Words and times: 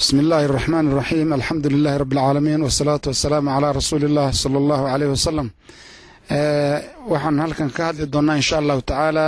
bismi 0.00 0.20
illaahi 0.24 0.44
araxmaan 0.50 0.86
iraxiim 0.92 1.30
alxamdu 1.38 1.68
lilaahi 1.74 1.98
rabbi 2.02 2.16
alcaalamiin 2.18 2.60
wasalaatu 2.68 3.06
wasalaamu 3.12 3.50
calaa 3.54 3.72
rasuuli 3.80 4.04
illah 4.10 4.26
sala 4.42 4.56
allahu 4.62 4.84
aleyh 4.94 5.08
wasalam 5.16 5.48
waxaan 7.12 7.36
halkan 7.44 7.70
ka 7.76 7.82
hadli 7.88 8.06
doonnaa 8.14 8.36
insha 8.40 8.56
allahu 8.62 8.80
tacaala 8.90 9.26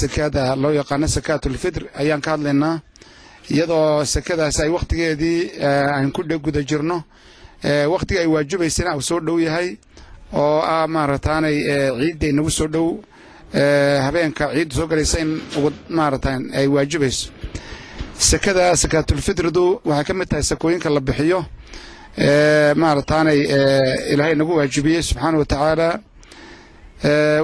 sekada 0.00 0.44
loo 0.62 0.72
yaqaano 0.80 1.06
sakaatulfitr 1.16 1.82
ayaan 2.00 2.20
ka 2.24 2.30
hadlaynaa 2.34 2.74
iyadoo 3.54 4.04
sekadaasi 4.14 4.58
ay 4.64 4.70
wakhtigeedii 4.76 5.38
aan 5.96 6.12
ku 6.16 6.22
guda 6.46 6.60
jirno. 6.70 6.96
Wakhtiga 7.94 8.20
ay 8.24 8.28
waajibaysana 8.34 8.90
uu 8.96 9.02
soo 9.10 9.20
dhow 9.26 9.38
yahay 9.46 9.68
oo 10.42 10.60
ah 10.74 10.86
maarataanay 10.94 11.56
ciidday 12.00 12.32
nagu 12.38 12.50
soo 12.58 12.68
dhow. 12.74 12.88
Habeenka 14.06 14.44
ciidda 14.54 14.74
soo 14.78 14.86
galaysa 14.90 15.18
in 15.24 15.30
maarata 15.98 16.30
ay 16.58 16.66
waajibayso 16.74 17.30
sekada 18.18 18.74
sakaatulfitridu 18.76 19.80
waxay 19.84 20.04
ka 20.04 20.14
mid 20.14 20.28
tahay 20.28 20.42
sakooyinka 20.42 20.90
la 20.90 21.00
bixiyo. 21.00 21.44
Maarataanay 22.76 23.38
ilaahay 24.12 24.34
nagu 24.34 24.56
waajibiyey 24.56 25.02
subxaana 25.02 25.38
wa 25.38 25.44
tacaala 25.44 26.00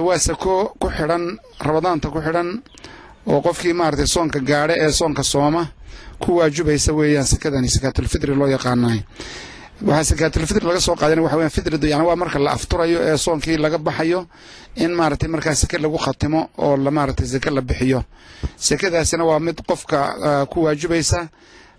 waa 0.05 0.17
sako 0.19 0.73
ku 0.79 0.89
xidhan 0.89 1.37
ramadaanta 1.61 2.09
ku 2.09 2.19
xidhan 2.21 2.61
oo 3.27 3.41
qofkii 3.41 3.73
maaragtay 3.73 4.07
soonka 4.07 4.39
gaadha 4.39 4.73
ee 4.77 4.91
soonka 4.91 5.23
sooma 5.23 5.67
ku 6.19 6.37
waajibaysa 6.37 6.93
weeyaan 6.93 7.25
sekadani 7.25 7.69
sakaatulfitri 7.69 8.35
loo 8.35 8.47
yaqaanaay 8.47 8.99
waxaa 9.87 10.03
sakaatulfitri 10.09 10.65
laga 10.67 10.79
soo 10.87 10.95
qaadana 11.01 11.21
waxa 11.25 11.37
weyan 11.39 11.49
fitridu 11.55 11.87
yani 11.93 12.03
waa 12.09 12.15
marka 12.21 12.39
la 12.45 12.51
afturayo 12.57 12.99
ee 13.09 13.17
soonkii 13.25 13.57
laga 13.63 13.77
baxayo 13.87 14.19
in 14.83 14.91
maaragtay 14.99 15.27
markaa 15.33 15.55
seke 15.61 15.77
lagu 15.83 15.97
khatimo 16.05 16.41
oo 16.65 16.77
maaragtay 16.97 17.27
seke 17.33 17.49
la 17.57 17.61
bixiyo. 17.61 17.99
Sekadaasina 18.67 19.23
waa 19.29 19.39
mid 19.39 19.57
qofka 19.69 19.99
ku 20.51 20.57
waajibaysa. 20.65 21.19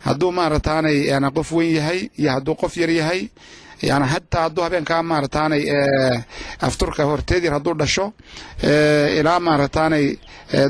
Hadduu 0.07 0.31
maarataanay 0.39 0.97
yani 1.11 1.29
qof 1.37 1.49
weyn 1.57 1.73
yahay 1.79 2.01
iyo 2.21 2.31
hadduu 2.35 2.55
qof 2.63 2.77
yar 2.77 2.91
yahay 2.91 3.21
yani 3.89 4.07
hataa 4.13 4.43
hadduu 4.47 4.63
habeenkaa 4.67 5.03
maarataanay 5.11 5.63
afturka 6.67 7.03
horteed 7.11 7.45
yar 7.45 7.55
hadduu 7.57 7.75
dhasho 7.81 8.07
ilaa 9.21 9.41
maarataanay 9.47 10.07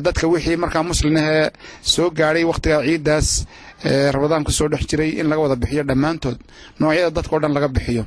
dadka 0.04 0.26
wixii 0.32 0.56
markaa 0.56 0.82
muslimahee 0.90 1.50
soo 1.82 2.10
gaadhay 2.18 2.44
wakhtiga 2.50 2.78
ciiddaas 2.86 3.28
rabadaan 3.82 4.44
ku 4.44 4.52
soo 4.52 4.68
dhex 4.68 4.82
jiray 4.90 5.10
in 5.20 5.26
laga 5.30 5.40
wada 5.42 5.56
bixiyo 5.56 5.82
dhammaantood 5.90 6.38
noocyada 6.80 7.10
dadka 7.16 7.36
o 7.36 7.40
dhan 7.42 7.52
laga 7.56 7.68
bixiyo. 7.68 8.04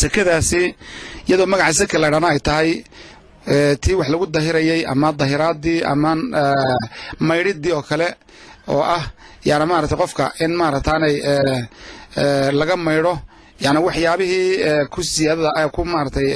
Sekadaasi 0.00 0.62
iyadoo 1.28 1.46
magaca 1.52 1.72
seke 1.78 1.96
laydhana 2.02 2.28
ay 2.34 2.40
tahay 2.48 2.70
tii 3.82 3.94
wax 3.98 4.08
lagu 4.12 4.26
dahirayay 4.26 4.80
ama 4.92 5.08
dahiraadii 5.20 5.78
ama 5.92 6.10
maydhidii 7.28 7.72
oo 7.72 7.82
kale 7.82 8.08
oo 8.68 8.82
ah 8.96 9.04
yani 9.44 9.64
maarata 9.70 9.96
qofka 9.96 10.24
in 10.44 10.52
maarataanay 10.60 11.14
laga 12.60 12.76
maydho 12.76 13.14
yani 13.60 13.78
waxyaabihii 13.86 14.88
ku 14.92 15.02
siyaadada 15.02 15.68
ku 15.74 15.84
maaratay 15.84 16.28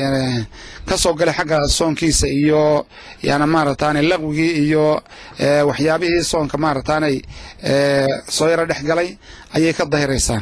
ka 0.89 0.97
soo 1.03 1.14
galay 1.14 1.34
xagga 1.34 1.58
soonkiisa 1.78 2.27
iyo 2.28 2.86
yani 3.22 3.47
maarataanay 3.55 4.03
laqwigii 4.11 4.53
iyo 4.64 5.00
waxyaabihii 5.69 6.22
soonka 6.33 6.56
maarataanay 6.64 7.17
soo 8.36 8.48
yaro 8.52 8.67
dhex 8.67 8.80
galay 8.91 9.08
ayay 9.56 9.72
ka 9.72 9.84
dahiraysaa. 9.84 10.41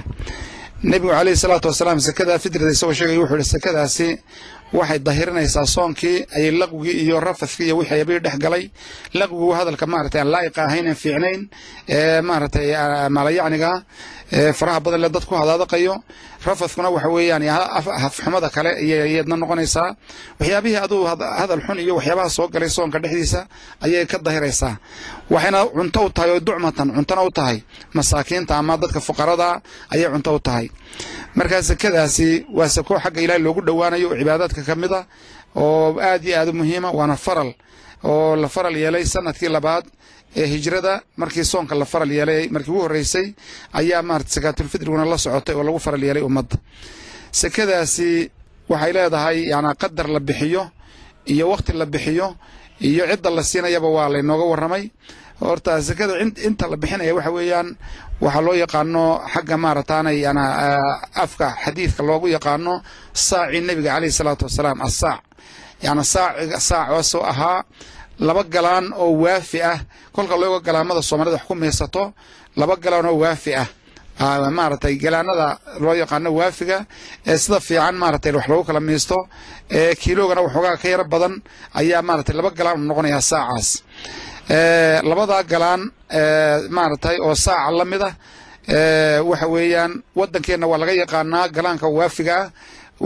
Nebigu 0.83 1.13
caleyhi 1.15 1.37
salaatu 1.37 1.69
wasalaam 1.69 2.01
sekada 2.01 2.39
fitrida 2.43 2.71
isagoo 2.75 2.93
sheegay 2.99 3.19
wuxuu 3.23 3.37
ihi 3.39 3.45
sekadaasi 3.55 4.09
waxay 4.79 4.99
dahirinaysaa 4.99 5.67
soonkii 5.75 6.17
ayay 6.37 6.51
laqwigii 6.61 6.97
iyo 7.07 7.21
rafafkii 7.21 7.67
iyo 7.67 7.77
wixii 7.79 8.19
dhex 8.25 8.37
galay. 8.45 8.65
Laqwigu 9.15 9.53
hadalka 9.59 9.87
maaragtay 9.93 10.21
aan 10.21 10.31
laa'iqa 10.35 10.61
ahayn 10.67 10.87
aan 10.91 10.95
fiicnayn 11.03 11.41
ee 11.89 12.21
maaragtay 12.29 12.67
maalayacniga 13.17 13.73
faraha 14.59 14.81
badan 14.85 15.01
le 15.05 15.09
dad 15.15 15.25
ku 15.29 15.35
hadaadaqayo 15.41 15.95
rafafkuna 16.47 16.89
waxa 16.95 17.09
weeyaan 17.09 17.43
hafxumada 18.03 18.49
kale 18.55 18.71
iyadna 18.87 19.37
noqonaysaa 19.43 19.89
waxyaabihii 20.41 20.77
aduu 20.85 21.05
hadal 21.41 21.61
xun 21.67 21.79
iyo 21.85 21.95
waxyaabaha 21.99 22.31
soo 22.37 22.47
galay 22.55 22.69
soonka 22.77 22.99
dhexdiisa 23.03 23.41
ayay 23.85 24.07
ka 24.07 24.19
dahiraysaa. 24.27 24.75
Waxayna 25.31 25.59
cunto 25.75 26.01
u 26.07 26.11
tahay 26.11 26.31
oo 26.35 26.41
ducmatan 26.41 26.89
cuntona 26.97 27.23
u 27.23 27.31
tahay. 27.31 27.59
Masaakiinta 27.95 28.53
ama 28.59 28.75
dadka 28.77 29.01
fuqarada 29.01 29.49
ayay 29.95 30.09
cunto 30.15 30.31
u 30.35 30.41
tahay. 30.47 30.67
Markaa 31.35 31.63
sekadaasi 31.63 32.29
waa 32.57 32.69
sako 32.69 32.95
xagga 33.03 33.21
ilaahay 33.25 33.43
loogu 33.45 33.61
dhowaanayo 33.67 34.07
oo 34.11 34.17
cibaadaadka 34.21 34.63
ka 34.69 34.75
mid 34.83 34.93
a 34.93 35.03
oo 35.57 35.99
aad 36.09 36.25
iyo 36.27 36.37
aad 36.41 36.49
u 36.49 36.53
muhiima 36.53 36.91
waana 36.99 37.17
faral 37.17 37.51
oo 38.05 38.37
la 38.37 38.49
faral 38.49 38.77
yeelay 38.83 39.05
sannadkii 39.15 39.49
labaad 39.57 39.85
ee 40.41 40.47
hijrada 40.53 40.93
markii 41.23 41.45
soonka 41.53 41.75
la 41.81 41.85
faral 41.93 42.11
yeelay 42.19 42.43
markii 42.55 42.71
ugu 42.73 42.81
horreysay 42.85 43.27
ayaa 43.81 44.03
maarata 44.09 44.31
sakaatulfitriguna 44.37 45.05
la 45.13 45.19
socotay 45.25 45.55
oo 45.59 45.63
lagu 45.69 45.79
faral 45.87 46.03
yeelay 46.09 46.23
ummadda 46.29 46.57
sekadaasi 47.41 48.11
waxay 48.73 48.93
leedahay 48.97 49.39
yana 49.53 49.71
qadar 49.83 50.09
la 50.15 50.21
bixiyo 50.21 50.63
iyo 51.33 51.45
wakhti 51.53 51.73
la 51.81 51.87
bixiyo 51.87 52.27
iyo 52.89 53.05
cidda 53.11 53.31
la 53.31 53.43
siinayaba 53.43 53.89
waa 53.97 54.09
laynooga 54.15 54.45
warramay. 54.53 54.85
Horta 55.41 55.73
sekada 55.83 56.15
inta 56.49 56.67
la 56.73 56.77
bixinaya 56.83 57.15
waxa 57.19 57.31
weeyaan 57.37 57.69
waxaa 58.25 58.41
loo 58.47 58.55
yaqaano 58.63 59.05
xagga 59.33 59.57
maarataanay 59.65 60.17
yana 60.27 60.45
afka 61.25 61.47
xadiidka 61.65 62.03
loogu 62.09 62.27
yaqaano 62.37 62.75
saacii 63.27 63.61
nebiga 63.69 63.91
caleyhi 63.95 64.13
salaatu 64.19 64.45
wasalaam 64.49 64.81
assaac. 64.89 65.21
Yana 65.85 66.05
saac 66.13 66.35
saacoosoo 66.69 67.23
ahaa 67.33 67.59
laba 68.19 68.43
galaan 68.45 68.93
oo 69.03 69.13
waafi 69.25 69.63
ah. 69.63 69.79
Kolka 70.13 70.37
looga 70.37 70.61
galaamada 70.67 71.03
soomaalida 71.03 71.37
wax 71.37 71.47
ku 71.49 71.55
miisato 71.55 72.13
laba 72.57 72.77
galaan 72.77 73.07
oo 73.07 73.19
waafi 73.25 73.55
ah. 73.55 73.67
Maaragtay 74.51 74.95
galaanada 74.97 75.59
loo 75.81 75.95
yaqaano 75.95 76.31
waafiga 76.39 76.79
ee 77.27 77.39
sida 77.39 77.61
fiican 77.61 77.95
maaragtay 78.03 78.33
wax 78.37 78.47
lagu 78.51 78.65
kala 78.69 78.81
miisto 78.81 79.17
ee 79.71 79.95
kiilogana 79.95 80.41
waxoogaa 80.47 80.77
ka 80.83 80.89
yaro 80.93 81.05
badan 81.05 81.35
ayaa 81.81 82.03
maaragtay 82.09 82.35
laba 82.39 82.51
galaan 82.59 82.79
u 82.83 82.85
noqonayaa 82.91 83.21
saacaas. 83.31 83.69
Labadaa 85.11 85.43
galaan 85.53 85.83
maaragtay 86.77 87.17
oo 87.27 87.35
saaca 87.35 87.71
la 87.79 87.85
mid 87.93 88.03
ah 88.03 88.15
waxa 89.31 89.47
weeyaan 89.55 89.93
waddankeenna 90.19 90.67
waa 90.71 90.79
laga 90.83 90.93
yaqaanaa 91.03 91.49
galaanka 91.57 91.87
waafiga 91.99 92.37
ah 92.43 92.51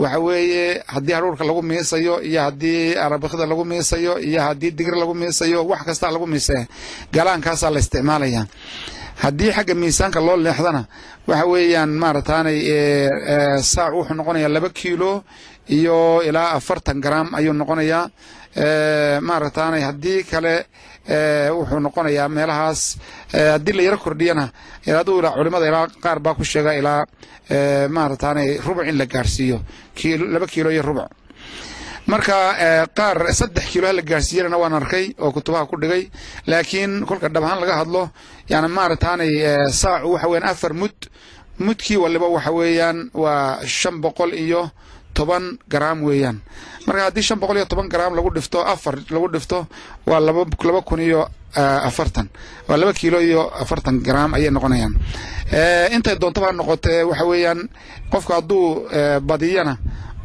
waxa 0.01 0.19
weeye 0.25 0.65
haddii 0.93 1.13
haruurka 1.17 1.43
lagu 1.49 1.61
miisayo 1.69 2.15
iyo 2.29 2.41
haddii 2.45 2.95
arabikida 3.05 3.45
lagu 3.51 3.63
miisayo 3.71 4.13
iyo 4.27 4.39
haddii 4.47 4.71
digir 4.77 4.95
lagu 5.01 5.13
miisayo 5.21 5.59
wax 5.71 5.81
kasta 5.87 6.11
lagu 6.15 6.27
miisaya 6.33 6.63
galaankaasaa 7.13 7.69
la 7.73 7.79
isticmaalaya. 7.83 8.41
Haddii 9.23 9.51
xagga 9.55 9.73
miisaanka 9.81 10.19
loo 10.27 10.37
leexdana 10.45 10.81
waxa 11.29 11.45
weeyaan 11.51 11.89
maarataanay 12.01 12.57
saac 13.71 13.93
wuxuu 13.97 14.13
noqonayaa 14.19 14.49
laba 14.55 14.69
kiilo 14.77 15.11
iyo 15.77 15.97
ilaa 16.27 16.49
afartan 16.57 16.97
gram 17.03 17.27
ayuu 17.37 17.53
noqonayaa. 17.61 18.03
Maarataanay 19.27 19.81
haddii 19.87 20.23
kale 20.31 20.53
wuxuu 21.57 21.79
noqonayaa 21.85 22.29
meelahaas 22.37 22.81
haddii 23.53 23.73
la 23.77 23.83
yaro 23.87 23.97
kordhiyana 23.97 24.45
aduu 25.01 25.19
ilaa 25.19 25.31
culimada 25.37 25.65
ilaa 25.71 25.87
qaar 26.03 26.19
baa 26.25 26.33
ku 26.39 26.43
sheega 26.43 26.73
ilaa 26.79 27.05
maarataanay 27.95 28.49
rubuc 28.65 28.85
in 28.87 28.97
la 28.97 29.05
gaarhsiiyo 29.05 29.57
laba 30.33 30.47
kiilo 30.47 30.69
iyo 30.71 30.81
rubuc. 30.81 31.09
Marka 32.07 32.35
qaar 32.97 33.17
saddex 33.39 33.65
kiilo 33.71 33.87
ha 33.87 33.93
la 33.93 34.01
gaarsiiyana 34.01 34.57
waan 34.57 34.73
arkay 34.73 35.05
oo 35.19 35.31
kutubaha 35.31 35.65
ku 35.65 35.75
dhigay 35.81 36.03
laakiin 36.47 37.05
kolka 37.05 37.27
dhab 37.29 37.43
ahaan 37.43 37.59
laga 37.61 37.75
hadlo 37.81 38.03
yani 38.49 38.67
maarataanay 38.67 39.31
saacu 39.81 40.07
waxa 40.13 40.27
weyan 40.31 40.43
afar 40.51 40.73
mud 40.73 40.95
mudkii 41.59 41.97
waliba 42.03 42.27
waxa 42.35 42.51
weeyaan 42.51 43.09
waa 43.13 43.59
shan 43.65 43.95
boqol 44.03 44.33
iyo 44.33 44.69
toban 45.17 45.43
garaam 45.73 45.99
weeyaan. 46.07 46.37
Marka 46.87 47.03
haddii 47.07 47.23
shan 47.27 47.39
boqol 47.41 47.57
iyo 47.57 47.65
toban 47.71 47.87
garaam 47.93 48.13
lagu 48.17 48.29
dhifto 48.35 48.59
afar 48.73 48.95
lagu 49.13 49.27
dhifto 49.33 49.67
waa 50.09 50.19
laba 50.19 50.81
kun 50.89 50.99
iyo 51.07 51.21
afartan. 51.89 52.27
Waa 52.67 52.77
laba 52.77 52.93
kiilo 52.99 53.19
iyo 53.29 53.41
afartan 53.61 53.95
garaam 54.07 54.33
ayay 54.37 54.51
noqonayaan. 54.51 54.93
Intay 55.95 56.15
doontaba 56.21 56.51
noqotee 56.59 57.03
waxa 57.09 57.25
weeyaan 57.31 57.59
qofka 58.11 58.33
hadduu 58.37 58.63
badiyana 59.29 59.73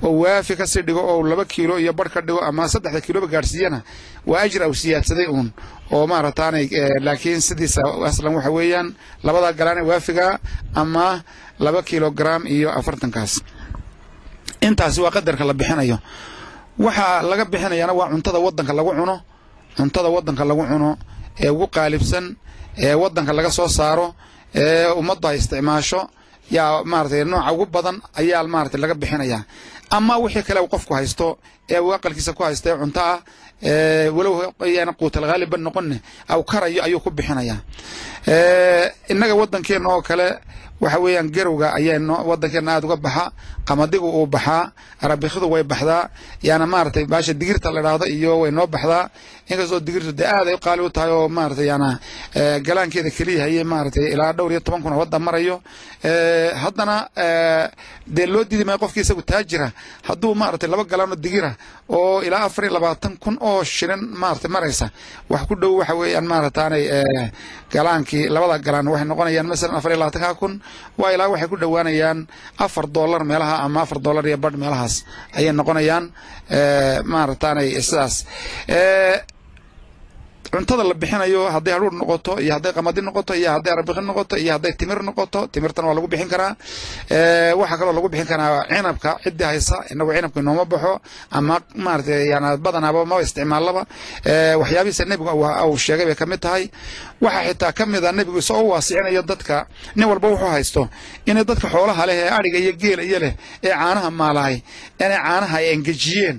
oo 0.03 0.13
waafi 0.23 0.57
ka 0.57 0.67
sii 0.67 0.83
dhigo 0.83 1.01
oo 1.01 1.23
laba 1.31 1.45
kiilo 1.45 1.79
iyo 1.79 1.93
bar 1.93 2.09
ka 2.11 2.21
dhigo 2.21 2.41
ama 2.49 2.69
saddexda 2.69 3.01
kiiloba 3.01 3.27
gaadhsiiyana 3.35 3.79
waa 4.27 4.41
ajir 4.45 4.63
aw 4.63 4.73
siyaadsaday 4.75 5.27
uun. 5.31 5.49
Oo 5.93 6.07
maarataanay 6.07 6.69
laakiin 7.07 7.41
sidiisa 7.41 7.83
aslan 8.09 8.35
waxa 8.35 8.51
weeyaan 8.51 8.89
labadaa 9.23 9.53
galaane 9.53 9.83
waafiga 9.91 10.39
ama 10.75 11.23
laba 11.59 11.83
kiilo 11.83 12.11
garaam 12.11 12.43
iyo 12.47 12.69
afartankaas 12.79 13.41
intaasi 14.67 14.99
waa 15.05 15.11
qadarka 15.17 15.45
la 15.45 15.55
bixinayo. 15.61 15.99
Waxaa 16.85 17.23
laga 17.31 17.45
bixinayana 17.53 17.93
waa 17.99 18.09
cuntada 18.13 18.39
wadanka 18.47 18.73
lagu 18.79 18.91
cuno 18.99 19.17
cuntada 19.77 20.09
wadanka 20.15 20.45
lagu 20.51 20.65
cuno 20.71 20.91
ee 21.43 21.49
ugu 21.55 21.67
qaalibsan 21.77 22.25
ee 22.85 22.95
wadanka 23.03 23.33
laga 23.39 23.51
soo 23.59 23.69
saaro 23.79 24.07
ee 24.63 24.87
ummaddu 25.01 25.25
ay 25.29 25.37
isticmaasho 25.41 26.01
yaa 26.57 26.83
maaratay 26.93 27.25
nooca 27.33 27.53
ugu 27.55 27.67
badan 27.75 27.97
ayaa 28.21 28.45
maarata 28.55 28.77
laga 28.83 28.95
bixinaya. 29.03 29.39
Ama 29.97 30.15
wixii 30.23 30.43
kale 30.47 30.61
uu 30.65 30.69
qofku 30.75 30.93
haysto 30.99 31.27
ee 31.73 31.79
uu 31.87 31.93
aqalkiisa 31.97 32.33
ku 32.37 32.43
haysta 32.47 32.67
ee 32.73 32.77
cunto 32.83 33.01
ah 33.11 33.19
walow 34.17 34.35
yaana 34.77 34.93
quutal 34.99 35.25
haaliban 35.31 35.61
noqonne 35.67 35.97
aw 36.29 36.41
karayo 36.51 36.83
ayuu 36.87 37.01
ku 37.05 37.11
bixinayaa. 37.11 37.59
Innaga 39.13 39.35
waddankeena 39.41 39.89
oo 39.89 40.03
kale 40.03 40.29
waxa 40.81 40.99
weeyaan 41.05 41.29
garowga 41.31 41.69
ayaa 41.79 42.23
waddankeena 42.31 42.71
aada 42.75 42.87
uga 42.87 42.97
baxa 42.97 43.25
qamadigu 43.69 44.09
uu 44.19 44.27
baxaa 44.27 44.73
arabikidu 45.03 45.47
way 45.53 45.63
baxdaa 45.63 46.11
yaana 46.43 46.67
maaragtay 46.67 47.05
baasha 47.13 47.33
digirta 47.35 47.71
la 47.71 47.81
idhaahdo 47.81 48.07
iyo 48.17 48.33
way 48.41 48.51
noo 48.51 48.67
baxdaa 48.67 49.11
inkastoo 49.53 49.81
digirtu 49.87 50.13
dee 50.19 50.27
aad 50.37 50.49
ay 50.53 50.59
qaali 50.65 50.83
u 50.83 50.91
tahay 50.97 51.11
oo 51.17 51.29
maaragtay 51.37 51.67
yaana 51.71 51.91
galaankeeda 52.67 53.11
keliya 53.17 53.43
hayay 53.47 53.65
maaragtay 53.73 54.07
ilaa 54.15 54.33
dhowr 54.37 54.53
iyo 54.53 54.61
toban 54.61 54.83
kun 54.83 54.93
wadda 55.01 55.19
marayo. 55.27 55.57
Haddana 56.63 56.97
dee 58.17 58.27
loo 58.33 58.45
diidi 58.45 58.65
maayo 58.65 58.79
qofkii 58.83 59.01
isagu 59.05 59.23
taajira? 59.23 59.69
Hadduu 60.09 60.35
maaragtay 60.41 60.69
laba 60.73 60.85
galaan 60.85 61.13
oo 61.13 61.99
oo 61.99 62.23
ilaa 62.27 62.45
afar 62.49 62.65
iyo 62.65 62.73
labaatan 62.77 63.17
kun 63.23 63.37
oo 63.41 63.65
shilin 63.65 64.01
maaragtay 64.21 64.51
maraysa 64.51 64.87
wax 65.31 65.43
ku 65.49 65.55
dhow 65.61 65.73
waxa 65.81 65.95
weeyaan 66.01 66.27
maaragtaanay 66.33 66.85
galaankii 67.73 68.29
labada 68.35 68.59
galaan 68.67 68.89
waxay 68.93 69.07
noqonayaan 69.11 69.47
masalan 69.51 69.77
afar 69.79 69.91
iyo 69.93 69.99
labaatanka 70.01 70.35
kun 70.41 70.55
waa 71.01 71.11
ilaa 71.15 71.29
waxay 71.33 71.49
ku 71.53 71.57
dhowaanayaan 71.63 72.19
afar 72.65 72.87
dollar 72.97 73.23
meelaha 73.31 73.57
ama 73.67 73.81
afar 73.85 73.99
dollar 74.07 74.25
iyo 74.27 74.37
badh 74.45 74.57
meelahaas 74.63 74.95
ayay 75.39 75.53
noqonayaan. 75.53 76.05
Maaragtaanay 77.13 77.69
sidaas 77.89 78.15
cuntada 80.53 80.85
la 80.85 80.95
bixinayo 81.03 81.43
hadday 81.55 81.73
hadhuur 81.77 81.93
noqoto 82.01 82.33
iyo 82.45 82.53
hadday 82.57 82.73
qamadi 82.77 83.01
noqoto 83.09 83.33
iyo 83.41 83.49
hadday 83.55 83.73
arabiki 83.75 84.01
noqoto 84.09 84.35
iyo 84.43 84.53
hadday 84.57 84.73
timir 84.81 84.99
noqoto 85.09 85.41
timirtana 85.53 85.87
waa 85.89 85.95
lagu 85.99 86.09
bixin 86.13 86.29
karaa. 86.33 86.53
Waxaa 87.61 87.79
kaloo 87.81 87.93
lagu 87.97 88.09
bixin 88.13 88.27
karaa 88.33 88.67
cinabka 88.71 89.11
ciddii 89.25 89.45
haysa 89.51 89.77
inagu 89.93 90.11
cinabka 90.17 90.39
inooma 90.43 90.65
baxo 90.73 90.93
ama 91.39 91.57
maaragtay 91.85 92.29
yana 92.33 92.49
badanaaba 92.65 93.01
maba 93.11 93.23
isticmaalaba. 93.27 93.83
Waxyaabihiisa 94.61 95.05
nebigu 95.11 95.31
uu 95.69 95.77
sheegay 95.85 96.07
bay 96.09 96.15
ka 96.21 96.27
mid 96.31 96.41
tahay 96.45 96.65
waxaa 97.25 97.45
xitaa 97.49 97.73
ka 97.79 97.85
mid 97.93 98.05
a 98.05 98.13
nebigu 98.19 98.39
isagoo 98.43 98.65
u 98.67 98.71
waasicinayo 98.73 99.23
dadka 99.31 99.57
nin 99.97 100.07
walba 100.11 100.29
wuxuu 100.33 100.51
haysto 100.55 100.83
inay 101.31 101.45
dadka 101.51 101.67
xoolaha 101.75 102.03
leh 102.09 102.17
ee 102.25 102.31
adhiga 102.39 102.59
iyo 102.63 102.73
geela 102.83 103.03
iyo 103.09 103.19
leh 103.25 103.33
ee 103.67 103.71
caanaha 103.81 104.11
maalahay 104.21 104.57
inay 105.05 105.19
caanaha 105.27 105.57
ay 105.61 105.67
engejiyeen 105.75 106.37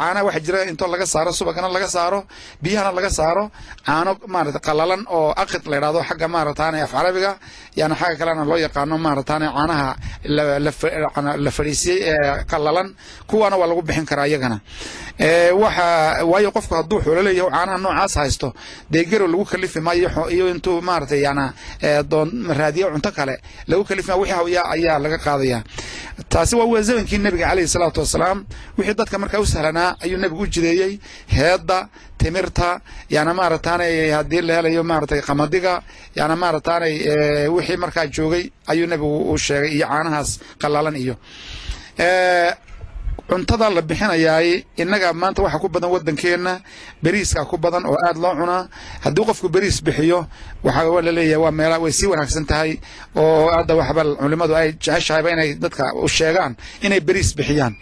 caanaha 0.00 0.22
waxaa 0.26 0.40
jira 0.46 0.58
intoo 0.70 0.88
laga 0.92 1.06
saaro 1.14 1.30
subagana 1.38 1.68
laga 1.76 1.88
saaro 1.96 2.20
biyahana 2.62 2.92
laga 2.98 3.10
saaro 3.18 3.44
caano 3.86 4.10
maarata 4.34 4.60
qalalan 4.66 5.02
oo 5.16 5.28
aqid 5.42 5.62
la 5.70 5.76
yidhahdo 5.76 6.00
xagga 6.08 6.26
maarataane 6.34 6.78
af 6.86 6.92
carabiga 6.96 7.32
yaana 7.78 7.94
xagga 8.00 8.16
kalena 8.20 8.44
loo 8.50 8.56
yaqaano 8.66 8.94
maarataane 9.06 9.46
caanaha 9.56 9.88
la 11.44 11.50
fadhiisiyey 11.56 11.98
ee 12.12 12.44
qalalan 12.52 12.88
kuwaana 13.30 13.56
waa 13.60 13.66
lagu 13.70 13.82
bixin 13.88 14.06
karaa 14.10 14.26
iyagana. 14.30 14.58
Waxa 15.62 16.24
waayo 16.30 16.50
qofku 16.56 16.74
hadduu 16.78 16.98
xoolo 17.04 17.20
leeyahay 17.26 17.50
caanaha 17.56 17.78
noocaas 17.84 18.14
haysto 18.20 18.48
dee 18.92 19.04
gerow 19.10 19.28
lagu 19.32 19.44
kalifi 19.52 19.80
maayo 19.86 20.08
iyo 20.34 20.44
intuu 20.52 20.80
maarata 20.88 21.16
yana 21.26 21.44
doon 22.10 22.30
raadiyo 22.58 22.86
cunto 22.94 23.10
kale. 23.16 23.34
Lagu 23.68 23.84
kalifi 23.88 24.10
maayo 24.10 24.20
wixii 24.20 24.34
hawyaa 24.38 24.64
ayaa 24.74 24.98
laga 25.04 25.18
qaadaya. 25.24 25.58
Taasi 26.32 26.54
waa 26.58 26.64
waa 26.72 26.82
zamankii 26.88 27.18
nebiga 27.24 27.46
calayhi 27.48 27.68
salaatu 27.74 28.00
wasalaam. 28.04 28.38
Wixii 28.78 28.94
dadka 29.00 29.16
markaa 29.22 29.40
u 29.40 29.46
sahlanaa 29.52 29.90
ayuu 30.04 30.18
nebigu 30.22 30.42
u 30.42 30.46
jideeyey. 30.54 30.92
Heedda 31.36 31.78
timirta 32.18 32.68
yaana 33.14 33.32
maarataanay 33.38 33.94
haddii 34.16 34.42
la 34.48 34.54
helayo 34.58 34.82
maaratay 34.90 35.20
qamadiga 35.28 35.74
yaana 36.18 36.36
maarataanay 36.42 36.94
wixii 37.54 37.76
markaa 37.84 38.06
joogay 38.14 38.44
ayuu 38.70 38.86
nebigu 38.92 39.32
u 39.32 39.38
sheegay 39.46 39.70
iyo 39.76 39.86
caanahaas 39.90 40.30
qalalan 40.62 40.96
iyo 41.02 41.14
cuntada 43.32 43.66
la 43.76 43.80
bixinayaay 43.90 44.48
innaga 44.82 45.08
maanta 45.20 45.40
waxaa 45.44 45.58
ku 45.64 45.68
badan 45.74 45.88
waddankeenna 45.94 46.52
beriiskaa 47.04 47.44
ku 47.50 47.56
badan 47.64 47.84
oo 47.90 47.96
aad 48.06 48.16
loo 48.22 48.34
cunaa 48.40 48.62
haddii 49.04 49.24
qofku 49.28 49.48
beriis 49.54 49.78
bixiyo 49.86 50.20
waxaa 50.66 51.00
la 51.06 51.12
leeyahay 51.16 51.40
waa 51.44 51.50
meela 51.58 51.76
way 51.82 51.92
sii 51.98 52.08
wanaagsan 52.12 52.44
tahay 52.50 52.70
oo 53.16 53.48
hadda 53.56 53.72
waxba 53.80 54.02
culimmadu 54.20 54.52
ay 54.60 54.68
jeceshahayba 54.82 55.30
inay 55.34 55.50
dadka 55.62 55.84
u 56.04 56.08
sheegaan 56.16 56.52
inay 56.86 57.00
beriis 57.08 57.30
bixiyaan. 57.38 57.72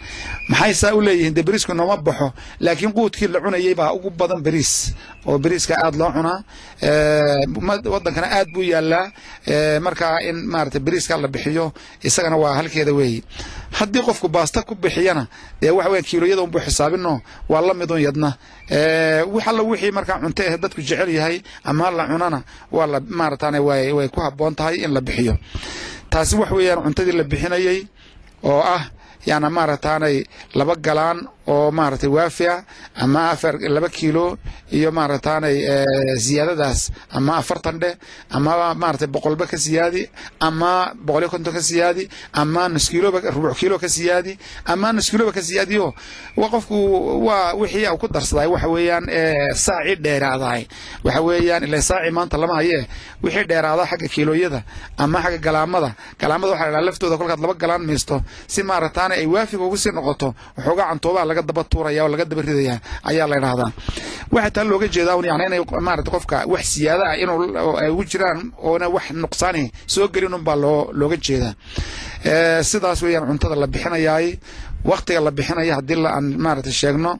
Maxay 0.51 0.73
saa 0.81 0.93
u 0.95 1.01
leeyihiin? 1.05 1.33
Dee 1.35 1.43
beriisku 1.47 1.73
nooma 1.79 1.97
baxo 2.07 2.27
laakiin 2.65 2.93
quudkii 2.95 3.27
la 3.33 3.39
cunayay 3.43 3.75
baa 3.79 3.91
ugu 3.97 4.09
badan 4.09 4.39
beriis 4.45 4.71
oo 5.27 5.37
beriiska 5.43 5.73
aad 5.85 5.95
loo 5.99 6.11
cunaa 6.15 6.39
waddankana 7.93 8.27
aad 8.37 8.47
buu 8.53 8.63
yaalaa. 8.73 9.11
Markaa 9.85 10.19
in 10.29 10.37
maarata 10.51 10.79
beriiska 10.79 11.17
la 11.17 11.27
bixiyo 11.27 11.65
isagana 12.07 12.37
waa 12.43 12.53
halkeeda 12.59 12.93
weeyi 12.99 13.23
haddii 13.77 14.01
qofku 14.07 14.27
baasta 14.35 14.61
ku 14.67 14.75
bixiyana 14.75 15.27
dee 15.61 15.69
waxa 15.77 15.89
weya 15.91 16.03
kiiloyada 16.03 16.41
unbuu 16.45 16.59
xisaabino 16.65 17.21
waa 17.49 17.61
la 17.61 17.73
midun 17.73 18.01
yadna. 18.01 18.29
Wax 19.33 19.47
alla 19.47 19.63
wixii 19.63 19.91
markaa 19.91 20.19
cunto 20.23 20.43
eh 20.43 20.57
dadku 20.61 20.81
jecel 20.81 21.09
yahay 21.09 21.41
ama 21.63 21.91
la 21.91 22.03
cunana 22.07 22.39
waa 22.71 22.87
la 22.87 22.99
maarataane 22.99 23.59
way 23.59 24.07
ku 24.13 24.19
habboon 24.21 24.55
tahay 24.55 24.75
in 24.85 24.91
la 24.93 25.01
bixiyo. 25.01 25.37
Taasi 26.09 26.35
wax 26.35 26.51
weeyaan 26.51 26.83
cuntadii 26.85 27.11
la 27.19 27.23
bixinayay 27.23 27.79
oo 28.43 28.59
ah 28.75 28.83
yaana 29.29 29.49
maarataanay 29.49 30.15
laba 30.59 30.75
galaan 30.75 31.19
oo 31.47 31.71
maaragtay 31.71 32.09
waafiya 32.09 32.63
ama 33.03 33.21
afar 33.33 33.53
laba 33.75 33.89
kiilo 33.89 34.37
iyo 34.77 34.89
maarataanay 34.91 35.55
ziyaadadaas 36.25 36.91
ama 37.17 37.37
afartan 37.41 37.79
dheh 37.81 37.93
ama 38.29 38.73
maaratay 38.81 39.07
boqolba 39.07 39.45
ka 39.51 39.57
siyaadi 39.57 40.03
ama 40.39 40.93
boqol 41.05 41.23
iyo 41.23 41.29
konton 41.33 41.53
ka 41.53 41.61
siyaadi 41.61 42.03
ama 42.33 42.69
nus 42.69 42.89
kiiloba 42.89 43.19
rubuc 43.35 43.55
kiilo 43.59 43.77
ka 43.83 43.89
siyaadi 43.89 44.33
ama 44.65 44.93
nus 44.93 45.09
kiiloba 45.11 45.31
ka 45.31 45.41
siyaadiyo 45.41 45.93
qofku 46.51 46.77
waa 47.25 47.53
wixii 47.55 47.87
ku 47.99 48.07
darsaday. 48.07 48.47
Waxa 48.47 48.67
weeyaan 48.67 49.05
saaci 49.55 49.95
dheeraadahay. 49.95 50.67
Waxa 51.05 51.21
weeyaan 51.27 51.63
ila 51.63 51.81
saaci 51.81 52.11
maanta 52.11 52.37
lama 52.37 52.55
haye. 52.59 52.87
Wixii 53.23 53.45
dheeraada 53.49 53.85
xagga 53.87 54.07
kiilooyada 54.13 54.63
ama 54.97 55.21
xagga 55.23 55.37
galaamada. 55.37 55.89
Galaamada 56.19 56.51
waxa 56.53 56.71
la 56.75 56.81
laftooda 56.81 57.17
kolkaad 57.17 57.39
laba 57.39 57.53
galaan 57.53 57.83
miisto. 57.89 58.21
Si 58.47 58.63
maarataana 59.01 59.15
ay 59.15 59.25
waafiga 59.33 59.63
ugu 59.67 59.77
sii 59.77 59.91
noqoto 59.91 60.27
waxoogaa 60.57 60.87
cantoobaha 60.89 61.25
laga 61.29 61.41
daba 61.41 61.63
tuuraya 61.63 62.03
oo 62.03 62.07
laga 62.13 62.25
daba 62.25 62.41
ridaya 62.41 62.75
ayaa 63.09 63.27
la 63.31 63.35
idhahdaa 63.39 63.71
waxaa 64.31 64.51
taa 64.55 64.63
looga 64.71 64.87
jeedaa 64.95 65.15
un 65.19 65.25
yani 65.29 65.43
inay 65.47 65.61
maarata 65.87 66.11
qofka 66.15 66.37
wax 66.53 66.63
siyaada 66.73 67.03
ah 67.11 67.17
inuu 67.17 67.77
ay 67.81 67.89
ugu 67.93 68.03
jiraan 68.11 68.39
oona 68.67 68.87
wax 68.95 69.05
nuqsaani 69.23 69.63
soo 69.93 70.07
gelin 70.13 70.33
un 70.37 70.43
baa 70.47 70.55
loo 70.63 70.79
looga 70.99 71.17
jeedaa. 71.25 71.53
Sidaas 72.69 72.99
weeyaan 73.03 73.27
cuntada 73.29 73.55
la 73.55 73.67
bixinayaay 73.73 74.27
waktiga 74.91 75.19
la 75.27 75.31
bixinaya 75.37 75.73
haddii 75.77 76.05
aan 76.15 76.25
maarata 76.43 76.71
sheegno 76.71 77.11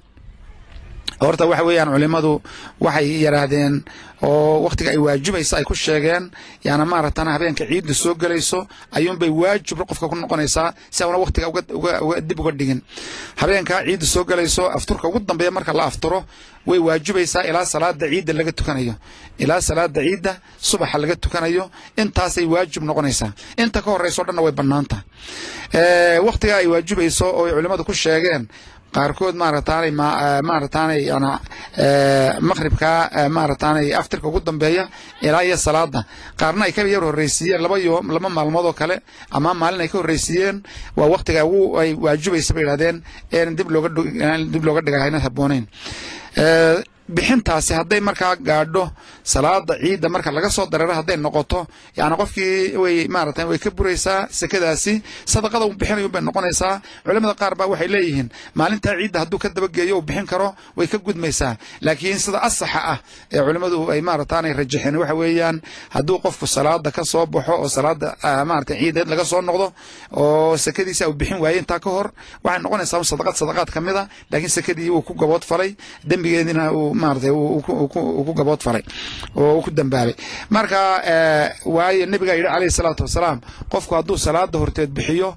horta 1.21 1.45
waxa 1.49 1.63
weeyaan 1.67 1.89
culimadu 1.93 2.41
waxay 2.85 3.07
yidhaahdeen 3.23 3.75
oo 4.23 4.61
wakhtiga 4.65 4.89
ay 4.91 4.97
waajibaysa 4.97 5.57
ay 5.57 5.63
ku 5.69 5.75
sheegeen 5.75 6.31
yaana 6.65 6.85
maaratana 6.85 7.31
habeenka 7.35 7.65
ciidda 7.69 7.93
soo 7.93 8.13
gelayso 8.21 8.59
ayuunbay 8.97 9.29
waajib 9.29 9.77
qofka 9.89 10.07
ku 10.09 10.15
noqonaysaa 10.15 10.73
si 10.89 11.03
auna 11.03 11.17
wakhtiga 11.23 11.47
dib 12.27 12.39
uga 12.39 12.51
dhigin. 12.51 12.81
Habeenkaa 13.41 13.83
ciidda 13.85 14.05
soo 14.05 14.23
gelayso 14.25 14.63
afturka 14.77 15.07
ugu 15.07 15.19
dambeeya 15.19 15.51
marka 15.51 15.73
la 15.73 15.83
afturo 15.85 16.25
way 16.65 16.79
waajibaysaa 16.79 17.43
ilaa 17.49 17.65
salaada 17.65 18.05
ciidda 18.09 18.33
laga 18.33 18.51
tukanayo. 18.51 18.95
Ilaa 19.37 19.61
salaada 19.61 20.01
ciidda 20.01 20.33
subaxa 20.69 20.97
laga 20.97 21.15
tukanayo 21.15 21.69
intaasay 21.97 22.45
waajib 22.45 22.83
noqonaysaa. 22.83 23.31
Inta 23.57 23.81
ka 23.81 23.89
horeyso 23.91 24.23
dhanna 24.27 24.41
way 24.41 24.51
bannaanta. 24.59 24.97
Wakhtiga 26.27 26.57
ay 26.61 26.67
waajibayso 26.67 27.25
oo 27.25 27.45
ay 27.45 27.53
culimmadu 27.53 27.83
ku 27.85 27.93
sheegeen 27.93 28.47
qaarkood 28.95 29.35
maarataanay 29.35 31.01
yana 31.11 31.31
maqhribka 32.49 32.91
maarataanay 33.37 33.87
aftirka 33.99 34.27
ugu 34.27 34.39
dambeeya 34.47 34.83
ilaa 35.21 35.43
iyo 35.47 35.57
salaada 35.57 36.05
qaarna 36.39 36.65
ay 36.67 36.71
ka 36.71 36.83
yar 36.83 37.03
horreysiiyeen 37.03 37.61
laba 37.61 38.29
maalmood 38.37 38.65
oo 38.65 38.73
kale 38.73 38.95
ama 39.31 39.53
maalin 39.53 39.81
ay 39.81 39.87
ka 39.87 39.97
horreysiiyeen 40.01 40.57
waa 40.97 41.07
waktiga 41.13 41.45
ugu 41.45 41.79
ay 41.81 41.93
waajibaysa 41.93 42.53
bay 42.53 42.63
yidhahdeen 42.63 42.97
een 43.31 43.55
dib 43.55 43.69
looga 44.65 44.99
hayna 45.03 45.19
habboonayn. 45.19 45.65
Bixintaasi 47.11 47.73
hadday 47.73 47.99
markaa 47.99 48.35
gaadho 48.35 48.83
salaada 49.23 49.73
ciidda 49.81 50.07
marka 50.09 50.31
laga 50.31 50.49
soo 50.49 50.65
dareero 50.71 50.93
hadday 50.99 51.17
noqoto 51.17 51.59
yani 51.97 52.15
qofkii 52.21 52.77
way 52.83 53.07
maarata 53.07 53.45
way 53.49 53.57
ka 53.59 53.69
buraysaa 53.71 54.27
sekadaasi 54.39 54.93
sadaqada 55.33 55.65
uu 55.65 55.73
bixinayo 55.79 56.09
bay 56.09 56.21
noqonaysaa. 56.21 56.81
Culimada 57.05 57.33
qaar 57.41 57.53
baa 57.59 57.67
waxay 57.71 57.87
leeyihiin 57.93 58.29
maalintaa 58.59 58.95
ciidda 58.99 59.19
hadduu 59.23 59.39
ka 59.43 59.49
dabageeyo 59.55 59.95
uu 59.97 60.01
bixin 60.01 60.25
karo 60.31 60.47
way 60.77 60.87
ka 60.87 60.97
gudmaysaa. 60.97 61.53
Laakiin 61.85 62.19
sida 62.19 62.39
asaxa 62.47 62.79
ah 62.93 62.99
ee 63.33 63.41
culimadu 63.47 63.77
ay 63.93 64.01
maarataanay 64.01 64.53
rajaxeen 64.59 64.95
waxa 65.01 65.15
weeyaan 65.21 65.57
hadduu 65.95 66.17
qofku 66.25 66.45
salaada 66.47 66.89
ka 66.91 67.03
soo 67.11 67.25
baxo 67.33 67.53
oo 67.61 67.67
salaada 67.75 68.09
maarata 68.49 68.73
ciideed 68.79 69.07
laga 69.11 69.25
soo 69.31 69.41
noqdo 69.41 69.67
oo 70.21 70.57
sekadiisa 70.65 71.03
uu 71.09 71.13
bixin 71.19 71.37
waaye 71.43 71.57
intaa 71.61 71.79
ka 71.85 71.89
hor 71.95 72.07
waxay 72.43 72.61
noqonaysaa 72.65 73.03
sadaqad 73.11 73.35
sadaqaad 73.41 73.69
ka 73.75 73.79
mid 73.85 73.95
a 73.95 74.03
laakiin 74.31 74.49
sekadii 74.57 74.89
uu 74.95 75.01
ku 75.07 75.13
gabood 75.21 75.43
falay 75.51 75.71
dembigeedina 76.09 76.63
uu 76.77 76.93
maarata 77.01 77.27
ku 78.25 78.33
gabood 78.39 78.61
falay 78.67 78.83
oo 79.35 79.61
ku 79.61 79.69
dambaabay. 79.71 80.15
Marka 80.49 80.79
waayo 81.65 82.05
nebigaa 82.05 82.35
yidhi 82.37 82.49
calayhi 82.53 82.71
salaatu 82.79 83.03
wasalaam 83.07 83.39
qofku 83.73 83.93
hadduu 83.95 84.17
salaada 84.17 84.57
horteed 84.61 84.89
bixiyo 84.97 85.29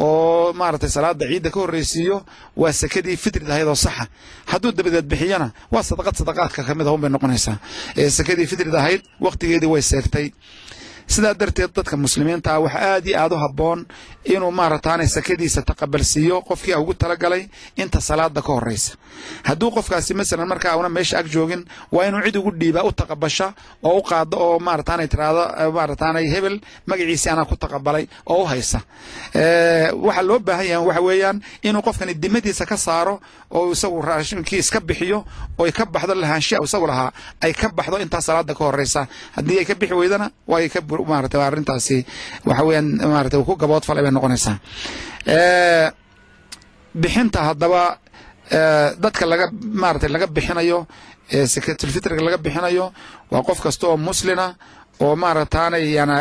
oo 0.00 0.52
maaragtay 0.60 0.88
salaada 0.96 1.24
ciidda 1.30 1.50
ka 1.54 1.60
horreysiiyo 1.60 2.16
waa 2.56 2.72
sakadii 2.72 3.16
fitrid 3.24 3.48
ahayd 3.50 3.68
oo 3.68 3.74
saxa. 3.74 4.06
Hadduu 4.50 4.72
dabadeed 4.72 5.06
bixiyana 5.12 5.48
waa 5.72 5.82
sadaqad 5.82 6.16
sadaqaadka 6.20 6.62
ka 6.68 6.74
mid 6.74 6.86
ah 6.88 6.92
un 6.96 7.00
bay 7.04 7.10
noqonaysaa. 7.10 7.56
Ee 7.96 8.10
sakadii 8.10 8.46
fitrid 8.52 8.74
ahayd 8.74 9.02
wakhtigeedii 9.20 9.66
way 9.74 9.82
seegtay 9.82 10.26
sidaa 11.14 11.34
darteed 11.40 11.70
dadka 11.76 11.96
muslimiinta 12.04 12.48
ah 12.54 12.60
waxa 12.64 12.78
aad 12.90 13.06
iyo 13.10 13.18
aad 13.22 13.32
u 13.32 13.36
habboon 13.44 13.80
inuu 14.34 14.50
maarataanay 14.58 15.08
sakadiisa 15.16 15.62
taqabalsiiyo 15.70 16.36
qofkii 16.48 16.74
ugu 16.82 16.94
talagalay 17.02 17.42
inta 17.82 18.00
salaada 18.08 18.40
ka 18.46 18.52
horeysa 18.56 18.92
hadduu 19.48 19.70
qofkaasi 19.76 20.12
masalan 20.20 20.48
markaa 20.52 20.76
una 20.80 20.88
meesha 20.96 21.18
ag 21.20 21.26
joogin 21.34 21.62
waa 21.92 22.06
inuu 22.08 22.22
cid 22.26 22.36
ugu 22.40 22.50
dhiibaa 22.60 22.84
u 22.88 22.92
taqabasha 23.00 23.46
oo 23.82 23.98
u 23.98 24.02
qaado 24.08 24.36
oo 24.46 24.58
maarataanay 24.66 25.08
tiraahdo 25.12 25.42
maarataanay 25.76 26.24
hebel 26.34 26.56
magaciisii 26.86 27.30
anaa 27.32 27.44
ku 27.50 27.56
taqabalay 27.56 28.04
oo 28.26 28.42
u 28.42 28.46
haysa. 28.50 28.80
Waxa 30.06 30.22
loo 30.28 30.38
baahan 30.38 30.66
yahay 30.70 30.86
waxa 30.86 31.00
weeyaan 31.08 31.38
inuu 31.62 31.82
qofkani 31.82 32.14
dimadiisa 32.22 32.66
ka 32.66 32.76
saaro 32.76 33.20
oo 33.50 33.72
isagu 33.72 34.02
raashinkii 34.02 34.58
iska 34.58 34.80
bixiyo 34.80 35.24
oy 35.58 35.70
ka 35.72 35.84
baxdo 35.86 36.14
lahaanshiya 36.14 36.58
isagu 36.64 36.86
lahaa 36.86 37.10
ay 37.40 37.52
ka 37.52 37.68
baxdo 37.68 37.96
intaa 38.04 38.20
salaada 38.20 38.54
ka 38.54 38.64
horeysa 38.64 39.06
haddii 39.36 39.58
ay 39.58 39.64
ka 39.64 39.74
bixi 39.74 39.94
weydana 39.94 40.30
way 40.46 40.68
ka 40.68 40.80
maarata 41.10 41.36
arrintaasi 41.46 41.98
waxa 42.48 42.62
weeyaan 42.68 42.88
maarata 43.12 43.36
ku 43.48 43.54
gabood 43.56 43.84
falay 43.88 44.02
bay 44.04 44.12
noqonaysaa. 44.12 44.56
Bixinta 47.02 47.40
haddaba 47.48 47.82
dadka 49.02 49.24
laga 49.26 49.46
maarata 49.82 50.08
laga 50.14 50.26
bixinayo 50.26 50.78
sakatulfitriga 51.54 52.22
laga 52.26 52.38
bixinayo 52.44 52.86
waa 53.30 53.42
qof 53.48 53.58
kasta 53.64 53.84
oo 53.90 53.96
muslina 53.96 54.46
oo 55.04 55.14
maarataanay 55.22 55.84
yana 55.98 56.16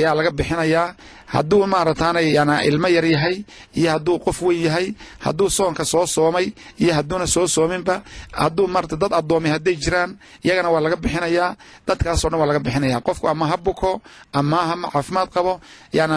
yaa 0.00 0.14
laga 0.18 0.30
bixinayaa 0.38 0.86
hadduu 1.34 1.66
maarataanay 1.72 2.26
yana 2.36 2.54
ilmo 2.68 2.88
yar 2.96 3.04
yahay 3.14 3.36
iyo 3.78 3.88
hadduu 3.94 4.16
qof 4.24 4.38
weyn 4.46 4.62
yahay 4.66 4.86
hadduu 5.24 5.48
soonka 5.56 5.84
soo 5.92 6.06
soomay 6.06 6.46
iyo 6.82 6.92
hadduuna 6.98 7.26
soo 7.34 7.46
soominba 7.54 7.96
hadduu 8.42 8.66
marata 8.74 8.96
dad 9.02 9.12
addoomay 9.20 9.50
hadday 9.54 9.76
jiraan 9.84 10.10
iyagana 10.44 10.68
waa 10.74 10.80
laga 10.84 10.96
bixinayaa 11.04 11.50
dadkaasoo 11.88 12.28
dhan 12.30 12.40
waa 12.40 12.46
laga 12.50 12.60
bixinaya. 12.66 12.98
Qofku 13.06 13.26
ama 13.32 13.44
ha 13.50 13.56
buko 13.66 13.90
ama 14.40 14.56
ha 14.68 14.74
caafimaad 14.92 15.28
qabo 15.36 15.52
yana 15.98 16.16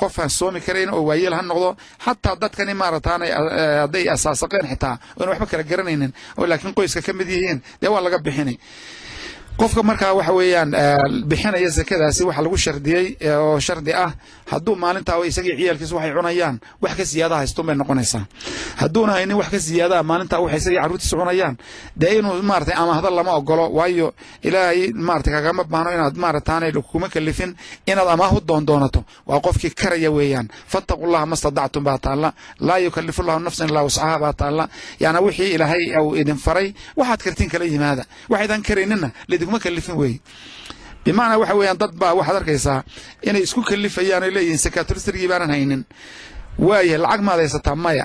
qof 0.00 0.14
aan 0.22 0.30
soomi 0.38 0.60
karayn 0.66 0.90
oo 0.96 1.02
waayeel 1.08 1.34
ha 1.38 1.42
noqdo 1.50 1.70
xataa 2.04 2.36
dadkani 2.42 2.74
maarataanay 2.82 3.30
hadday 3.84 4.04
asaasaqeen 4.14 4.66
xitaa 4.72 4.94
oona 5.20 5.30
waxba 5.32 5.46
kala 5.50 5.62
garanaynin 5.70 6.12
oo 6.38 6.44
laakiin 6.50 6.74
qoyska 6.78 7.00
ka 7.06 7.12
mid 7.18 7.28
yihiin 7.34 7.58
dee 7.80 7.88
waa 7.94 8.00
laga 8.06 8.18
bixini 8.26 8.54
qofka 9.60 9.82
markaa 9.90 10.12
waxa 10.18 10.32
weeyaan 10.38 10.70
bixinaya 11.30 11.70
sakadaasi 11.78 12.22
waxa 12.28 12.42
lagu 12.44 12.56
shardiyey 12.64 13.06
oo 13.44 13.58
shardi 13.66 13.92
ah 14.04 14.10
hadduu 14.52 14.74
maalintaa 14.82 15.18
isagii 15.30 15.56
ciyaalkiisa 15.60 15.94
waxay 15.96 16.12
cunayaan 16.16 16.56
wax 16.82 16.94
ka 16.98 17.04
siyaada 17.10 17.36
haystun 17.40 17.66
bay 17.66 17.74
noqonaysaa. 17.80 18.24
Hadduuna 18.80 19.12
haynin 19.16 19.36
wax 19.40 19.48
ka 19.54 19.58
siyaadaa 19.66 20.02
maalintaa 20.10 20.40
wax 20.44 20.52
isagii 20.60 20.78
carruurtiisa 20.82 21.16
cunayaan. 21.20 21.54
Dee 22.00 22.12
inuu 22.18 22.34
maratay 22.50 22.74
amaahda 22.82 23.10
lama 23.18 23.32
ogolo 23.40 23.64
waayo 23.78 24.08
ilaahay 24.46 24.80
maratay 25.08 25.32
kagama 25.36 25.62
baahno 25.72 25.90
inaad 25.96 26.16
maarataanay 26.22 26.72
kuma 26.90 27.08
kalifin 27.14 27.50
inaad 27.90 28.08
amaahu 28.14 28.36
doondoonato 28.48 29.00
waa 29.28 29.40
qofkii 29.46 29.70
karaya 29.80 30.10
weeyaan. 30.16 30.46
Fattaqullaha 30.72 31.26
ma 31.30 31.36
stadactum 31.40 31.82
baa 31.88 31.98
taalla. 32.04 32.28
Laa 32.66 32.78
yukalifu 32.84 33.22
llahu 33.26 33.38
nafsan 33.46 33.68
ilaa 33.70 33.82
wascaha 33.88 34.16
baa 34.22 34.32
taalla. 34.40 34.64
Yaana 35.02 35.18
wixii 35.24 35.50
ilaahay 35.56 35.82
uu 36.04 36.14
idin 36.20 36.36
faray 36.46 36.68
waxaad 36.98 37.20
kartiin 37.24 37.50
kala 37.52 37.64
yimaada. 37.72 38.04
Waxaydan 38.30 38.62
karayninna 38.68 39.08
lidikuma 39.30 39.58
kalifin 39.64 39.96
weeye 40.00 40.18
bimacnaa 41.04 41.38
waxa 41.42 41.54
weeyaan 41.60 41.78
dad 41.82 41.92
baa 42.00 42.14
waxaad 42.18 42.36
arkaysaa 42.40 42.78
inay 43.28 43.42
isku 43.46 43.62
kalifayaan 43.70 44.22
oy 44.26 44.32
leeyihiin 44.36 44.58
sakaaturstrigii 44.66 45.28
baanan 45.32 45.50
haynin 45.54 45.82
waayahay 46.60 46.98
lacag 47.04 47.22
maad 47.22 47.76
maya 47.76 48.04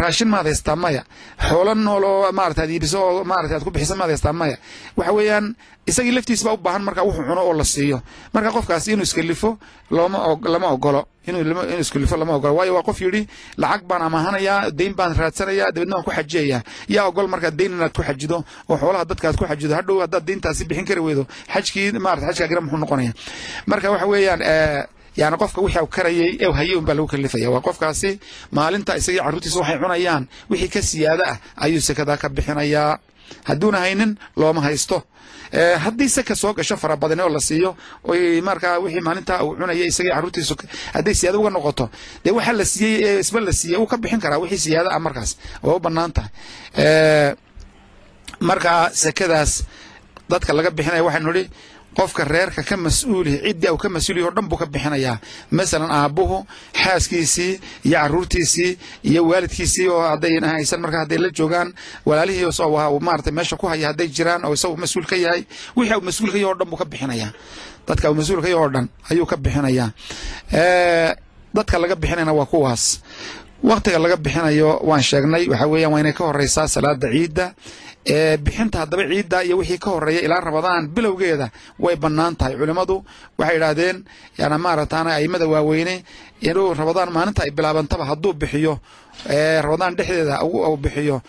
raashin 0.00 0.28
maad 0.28 0.46
maya 0.76 1.02
xoolo 1.48 1.74
nool 1.74 2.04
oo 2.04 2.32
maarata 2.32 2.62
ad 2.62 2.70
iibiso 2.70 2.98
oo 2.98 3.24
maarata 3.24 3.54
aad 3.56 3.64
ku 3.64 3.70
bixisa 3.70 3.94
maad 3.94 4.10
maya. 4.34 4.56
Waxa 4.96 5.12
weeyaan 5.12 5.54
isagii 5.86 6.12
laftiis 6.12 6.42
baa 6.44 6.52
u 6.54 6.56
baahan 6.56 6.82
markaa 6.82 7.04
wuxuu 7.06 7.22
cuno 7.28 7.42
oo 7.46 7.52
la 7.54 7.64
siiyo. 7.64 8.02
Marka 8.34 8.50
qofkaasi 8.50 8.92
inuu 8.92 9.02
iskalifo 9.02 9.58
looma 9.90 10.18
lama 10.42 10.68
ogolo 10.74 11.06
inuu 11.26 11.78
iskalifo 11.80 12.16
lama 12.16 12.34
ogolo 12.34 12.54
waayo 12.56 12.74
waa 12.74 12.82
qof 12.82 13.00
yidhi 13.00 13.28
lacag 13.56 13.86
baan 13.86 14.02
amahanayaa 14.02 14.70
dayn 14.70 14.94
baan 14.94 15.14
raadsanayaa 15.16 15.70
dabeedna 15.72 15.96
waan 15.96 16.04
ku 16.04 16.10
xajiyayaa. 16.10 16.62
Yaa 16.88 17.06
ogol 17.06 17.28
markaa 17.28 17.50
dayn 17.50 17.72
inaad 17.72 17.92
ku 17.94 18.02
xajido 18.02 18.44
oo 18.68 18.76
xoolaha 18.76 19.04
dadka 19.04 19.32
ku 19.32 19.46
xajido 19.46 19.74
hadhow 19.74 20.00
haddaad 20.00 20.24
dayntaasi 20.26 20.64
bixin 20.64 20.84
kari 20.84 21.00
weydo 21.00 21.26
xajkii 21.54 21.92
maarata 21.98 22.26
xajkaagina 22.32 22.60
muxuu 22.60 22.78
noqonaya 22.78 23.12
marka 23.66 23.90
waxa 23.90 24.06
weeyaan 24.06 24.40
yani 25.16 25.36
qofka 25.42 25.60
wixii 25.64 25.86
karayay 25.96 26.30
ee 26.40 26.52
hayay 26.58 26.76
un 26.76 26.84
lagu 26.86 27.06
kalifaya. 27.06 27.50
Waa 27.50 27.60
qofkaasi 27.60 28.10
maalinta 28.52 28.96
isagii 28.96 29.20
carruurtiisa 29.24 29.58
waxay 29.60 29.78
cunayaan 29.82 30.28
wixii 30.50 30.68
ka 30.74 30.82
siyaada 30.82 31.24
ah 31.32 31.36
ayuu 31.64 31.80
sekadaa 31.80 32.16
ka 32.16 32.28
bixinayaa 32.28 32.98
hadduuna 33.48 33.78
haynin 33.84 34.18
looma 34.36 34.60
haysto. 34.66 35.02
Haddii 35.84 36.08
seka 36.08 36.34
soo 36.36 36.52
gasho 36.52 36.76
fara 36.76 36.96
badane 36.96 37.22
oo 37.22 37.28
la 37.28 37.40
siiyo 37.40 37.76
markaa 38.48 38.78
wixii 38.84 39.00
maalintaa 39.00 39.42
uu 39.44 39.56
cunaya 39.56 39.84
isagii 39.90 40.10
carruurtiisu 40.14 40.54
hadday 40.94 41.14
siyaada 41.14 41.38
uga 41.38 41.50
noqoto 41.50 41.84
dee 42.24 42.30
waxa 42.38 42.52
la 42.52 42.64
siiyey 42.64 42.96
ee 43.08 43.18
isba 43.20 43.40
la 43.40 43.52
siiyey 43.52 43.78
uu 43.80 43.86
ka 43.86 43.96
bixin 43.96 44.20
karaa 44.20 44.38
wixii 44.42 44.58
siyaada 44.58 44.90
ah 44.96 44.98
markaas. 45.06 45.30
Waa 45.62 45.76
u 45.76 45.80
bannaan 45.80 46.12
tahay. 46.16 46.30
Markaa 48.40 48.90
dadka 50.30 50.52
laga 50.56 50.70
bixinaya 50.76 51.02
waxaynu 51.06 51.30
idhi 51.32 51.44
qofka 51.98 52.24
reerka 52.24 52.62
ka 52.62 52.76
mas'uulihi 52.76 53.38
ciddii 53.46 53.70
uu 53.74 53.76
ka 53.82 53.88
mas'uulihi 53.88 54.26
o 54.26 54.30
dhan 54.30 54.46
buu 54.48 54.56
ka 54.56 54.66
bixinayaa. 54.66 55.18
Masalan 55.50 55.90
aabbuhu 55.90 56.46
xaaskiisii 56.82 57.52
iyo 57.84 57.98
carruurtiisii 57.98 58.78
iyo 59.10 59.20
waalidkiisii 59.30 59.88
oo 59.88 60.02
hadday 60.10 60.38
haysan 60.40 60.80
markaa 60.80 61.00
hadday 61.04 61.18
la 61.18 61.30
joogaan 61.38 61.68
walaalihii 62.06 62.46
maarata 63.00 63.30
meesha 63.32 63.56
ku 63.56 63.66
haya 63.66 63.88
hadday 63.90 64.08
jiraan 64.08 64.44
oo 64.44 64.52
isagu 64.54 64.76
mas'uul 64.76 65.06
ka 65.10 65.16
yahay 65.16 65.42
wixii 65.76 65.96
uu 65.98 66.04
mas'uul 66.08 66.30
ka 66.32 66.38
yahay 66.38 66.52
o 66.52 66.54
dhan 66.58 66.68
buu 66.70 66.76
ka 66.78 66.84
bixinayaa. 66.84 67.32
Dadka 67.86 68.10
uu 68.10 68.14
mas'uul 68.14 68.42
ka 68.42 68.48
yahay 68.48 68.62
oo 68.62 68.68
dhan 68.74 68.86
ayuu 69.10 69.26
ka 69.26 69.36
bixinayaa. 69.36 69.90
Dadka 71.54 71.78
laga 71.82 71.96
bixinayna 71.96 72.32
waa 72.32 72.46
kuwaas 72.46 73.00
waktiga 73.62 73.98
laga 73.98 74.16
bixinayo 74.16 74.78
waan 74.88 75.02
sheegnay. 75.02 75.48
Waxa 75.48 75.66
weeyaan 75.68 75.92
waa 75.92 76.00
inay 76.00 76.12
ka 76.12 76.24
horeysaa 76.24 76.68
salaada 76.68 77.08
ciidda. 77.10 77.46
Bixinta 78.44 78.78
haddaba 78.82 79.02
ciidda 79.10 79.44
iyo 79.44 79.56
wixii 79.58 79.78
ka 79.78 79.90
horreeya 79.90 80.20
ilaa 80.22 80.40
rabadaan 80.40 80.88
bilowgeeda 80.88 81.50
way 81.78 81.96
bannaan 81.96 82.36
tahay. 82.36 82.54
Culimmadu 82.56 83.04
waxay 83.38 83.56
idhaahdeen 83.56 84.04
yana 84.38 84.58
maarataana 84.58 85.10
aimada 85.18 85.46
waaweyne 85.46 86.04
inuu 86.40 86.74
rabadaan 86.74 87.10
maalinta 87.12 87.42
ay 87.44 87.50
bilaabantaba 87.50 88.04
hadduu 88.10 88.32
bixiyo 88.32 88.78
rabadaan 89.26 89.96
dhexdeeda 89.96 90.42
u 90.44 90.76
bixiyo 90.76 91.22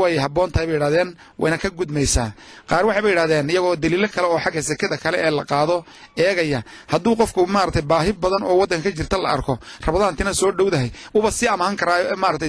way 0.00 0.16
habboon 0.18 0.50
tahay 0.50 0.66
bay 0.66 0.76
idhahdeen 0.76 1.14
wayna 1.38 1.58
ka 1.58 1.68
gudmaysaa. 1.70 2.32
Qaar 2.68 2.84
waxay 2.86 3.02
bay 3.02 3.12
idhahdeen 3.12 3.50
iyagoo 3.50 3.76
daliilo 3.76 4.08
kale 4.08 4.26
oo 4.26 4.38
xagga 4.38 4.62
sekada 4.62 4.96
kale 4.96 5.18
ee 5.18 5.30
la 5.30 5.44
qaado 5.44 5.84
eegaya 6.16 6.62
hadduu 6.92 7.16
qofku 7.20 7.46
maarata 7.46 7.82
baahi 7.82 8.12
badan 8.12 8.42
oo 8.42 8.56
waddanka 8.60 8.90
ka 8.90 8.96
jirta 8.96 9.16
la 9.18 9.28
arko 9.36 9.58
rabadaantina 9.86 10.34
soo 10.34 10.52
dhowdahay 10.52 10.90
uba 11.14 11.30
sii 11.30 11.48
amahan 11.48 11.76
karaa 11.76 12.16
maarata 12.16 12.46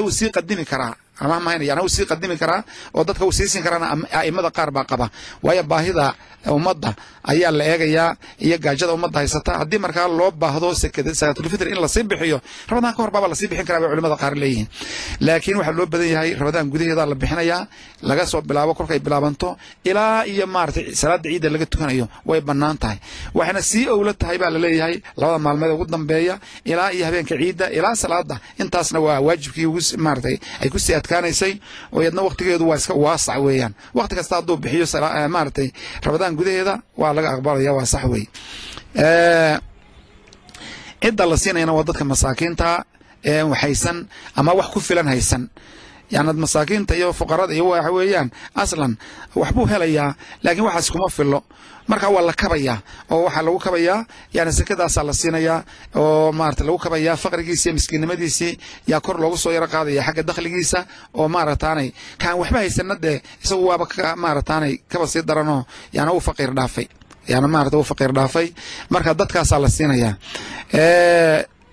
uu 0.00 0.10
sii 0.10 0.30
qadimi 0.30 0.64
karaa 0.64 0.94
uu 1.20 1.88
sii 1.88 2.06
qadimi 2.06 2.36
karaa 2.42 2.64
oo 2.94 3.04
dadka 3.04 3.24
uu 3.24 3.32
siisin 3.32 3.62
karaana 3.62 3.86
a'imada 4.20 4.50
qaar 4.50 4.70
baa 4.70 4.84
qaba. 4.84 5.06
Waayo 5.42 5.62
baahida 5.62 6.14
ummadda 6.56 6.90
ayaa 7.32 7.50
la 7.58 7.64
eegayaa 7.72 8.16
iyo 8.46 8.56
gaajada 8.64 8.92
ummadda 8.96 9.18
haysata. 9.20 9.52
Haddii 9.60 9.78
markaa 9.84 10.08
loo 10.18 10.30
baahdo 10.30 10.68
sakaatulfitr 10.74 11.66
in 11.68 11.78
la 11.84 11.88
sii 11.88 12.02
bixiyo 12.10 12.38
rabadaan 12.70 12.94
ka 12.96 13.02
hor 13.02 13.10
baaba 13.14 13.28
la 13.28 13.34
sii 13.40 13.48
bixin 13.50 13.66
karaa 13.68 13.80
bay 13.82 13.88
culimada 13.92 14.16
qaar 14.22 14.34
leeyihiin. 14.42 14.68
Laakiin 15.26 15.56
waxaa 15.60 15.72
loo 15.78 15.86
badan 15.92 16.08
yahay 16.14 16.30
rabadaan 16.40 16.66
gudaheeda 16.72 17.04
la 17.06 17.14
bixinayaa 17.22 17.62
laga 18.08 18.24
soo 18.32 18.40
bilaabo 18.48 18.72
kolkay 18.78 18.98
bilaabanto 19.06 19.48
ilaa 19.90 20.24
iyo 20.32 20.46
maarata 20.54 20.80
salaada 21.00 21.28
ciidda 21.30 21.48
laga 21.54 21.66
tukanayo 21.72 22.06
way 22.28 22.40
bannaan 22.48 22.76
tahay. 22.82 22.98
Waxayna 23.38 23.62
sii 23.70 23.84
owla 23.94 24.12
tahay 24.20 24.38
baa 24.42 24.50
la 24.54 24.58
leeyahay 24.64 24.96
labada 25.20 25.38
maalmeed 25.46 25.70
ugu 25.76 25.84
dambeeya 25.94 26.34
ilaa 26.64 26.90
iyo 26.96 27.04
habeenka 27.06 27.34
ciidda 27.40 27.66
ilaa 27.78 27.94
salaada 28.02 28.36
intaasna 28.62 28.98
waa 29.06 29.20
waajibkii 29.26 29.68
maaratay 30.06 30.36
ay 30.62 30.68
ku 30.74 30.78
sii 30.78 30.94
adkaanaysay 31.10 31.52
oo 31.92 32.00
iyadna 32.02 32.22
waktigeedu 32.22 32.64
waa 32.68 32.76
iska 32.76 32.94
waasac 32.94 33.38
weeyaan. 33.46 33.74
Wakti 33.94 34.14
kasta 34.18 34.36
hadduu 34.36 34.56
bixiyo 34.56 34.86
maaratay 35.34 35.68
rabadaan 36.04 36.36
gudaheeda 36.38 36.74
waa 36.96 37.12
laga 37.16 37.30
aqbalaya 37.34 37.72
waa 37.72 37.86
sax 37.86 38.04
wey 38.12 38.24
cidda 41.02 41.26
la 41.26 41.36
siinayana 41.36 41.72
waa 41.76 41.82
dadka 41.88 42.04
masaakiinta 42.04 42.84
ee 43.24 43.42
haysan 43.62 44.06
ama 44.36 44.52
wax 44.58 44.66
ku 44.74 44.80
filan 44.80 45.06
haysan 45.12 45.42
yani 46.14 46.32
masaakiinta 46.44 46.94
iyo 46.98 47.08
fuqarada 47.18 47.52
iyo 47.56 47.64
waxa 47.72 47.90
weeyaan 47.96 48.28
aslan 48.62 48.92
waxbuu 49.40 49.66
helayaa 49.72 50.14
laakiin 50.44 50.64
waxaas 50.68 50.88
kuma 50.92 51.08
filo 51.16 51.40
marka 51.90 52.06
waa 52.14 52.22
la 52.28 52.32
kabayaa 52.42 52.78
oo 53.14 53.20
waxaa 53.26 53.42
lagu 53.46 53.58
kabayaa 53.66 53.98
yani 54.36 54.52
sekadaasaa 54.58 55.04
la 55.08 55.12
siinayaa 55.20 55.58
oo 56.02 56.32
maarata 56.38 56.62
lagu 56.68 56.78
kabayaa 56.84 57.16
faqrigiisi 57.24 57.64
iyo 57.68 57.74
miskiinnimadiisii 57.78 58.52
yaa 58.90 59.00
kor 59.06 59.16
loogu 59.22 59.36
soo 59.42 59.52
yaro 59.56 59.66
qaadaya 59.74 60.02
xagga 60.06 60.22
dakhligiisa 60.28 60.78
oo 61.18 61.26
maarataanay 61.34 61.88
kaan 62.22 62.34
waxba 62.40 62.58
haysana 62.62 62.94
dee 63.04 63.16
isagu 63.44 63.64
waaba 63.70 63.86
maarataanay 64.24 64.72
kaba 64.92 65.06
sii 65.12 65.22
daranoo 65.28 65.60
yani 65.96 66.10
uu 66.16 66.20
faqiir 66.28 66.50
dhaafay. 66.58 66.86
Yani 67.32 67.46
maarata 67.54 67.76
uu 67.78 67.84
faqiir 67.90 68.12
dhaafay. 68.18 68.46
Marka 68.92 69.10
dadkaasaa 69.20 69.58
la 69.64 69.68
siinayaa 69.76 70.14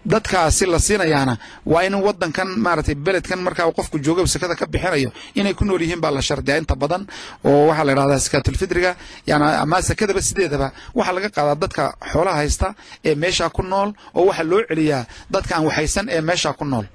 dadkaasi 0.06 0.66
la 0.66 0.80
siinayaana 0.80 1.38
waa 1.66 1.84
in 1.88 1.96
wadankan 1.96 2.48
maaragtay 2.66 2.96
beledkan 2.96 3.40
markaa 3.40 3.72
qofku 3.72 3.98
jooga 4.00 4.26
sakada 4.28 4.56
ka 4.56 4.66
bixinayo 4.66 5.12
inay 5.36 5.54
ku 5.54 5.66
nool 5.66 5.82
yihiin 5.82 6.00
baa 6.02 6.12
la 6.12 6.22
shardiyaa 6.22 6.58
inta 6.62 6.76
badan 6.76 7.04
oo 7.44 7.68
waxaa 7.68 7.84
la 7.88 7.92
yidhahdaa 7.92 8.20
sakaatulfidriga 8.20 8.96
yani 9.28 9.44
ama 9.64 9.82
sakadaba 9.82 10.22
sideedaba 10.22 10.72
waxaa 10.96 11.14
laga 11.18 11.30
qaadaa 11.38 11.56
dadka 11.64 11.84
xoolaha 12.12 12.38
haysta 12.42 12.68
ee 13.10 13.16
meeshaa 13.24 13.50
ku 13.50 13.62
nool 13.64 13.90
oo 14.16 14.26
waxaa 14.30 14.44
loo 14.52 14.62
celiyaa 14.70 15.04
dadka 15.34 15.52
aan 15.56 15.66
waxaysan 15.70 16.06
ee 16.16 16.22
meeshaa 16.22 16.54
ku 16.60 16.66
nool. 16.66 16.86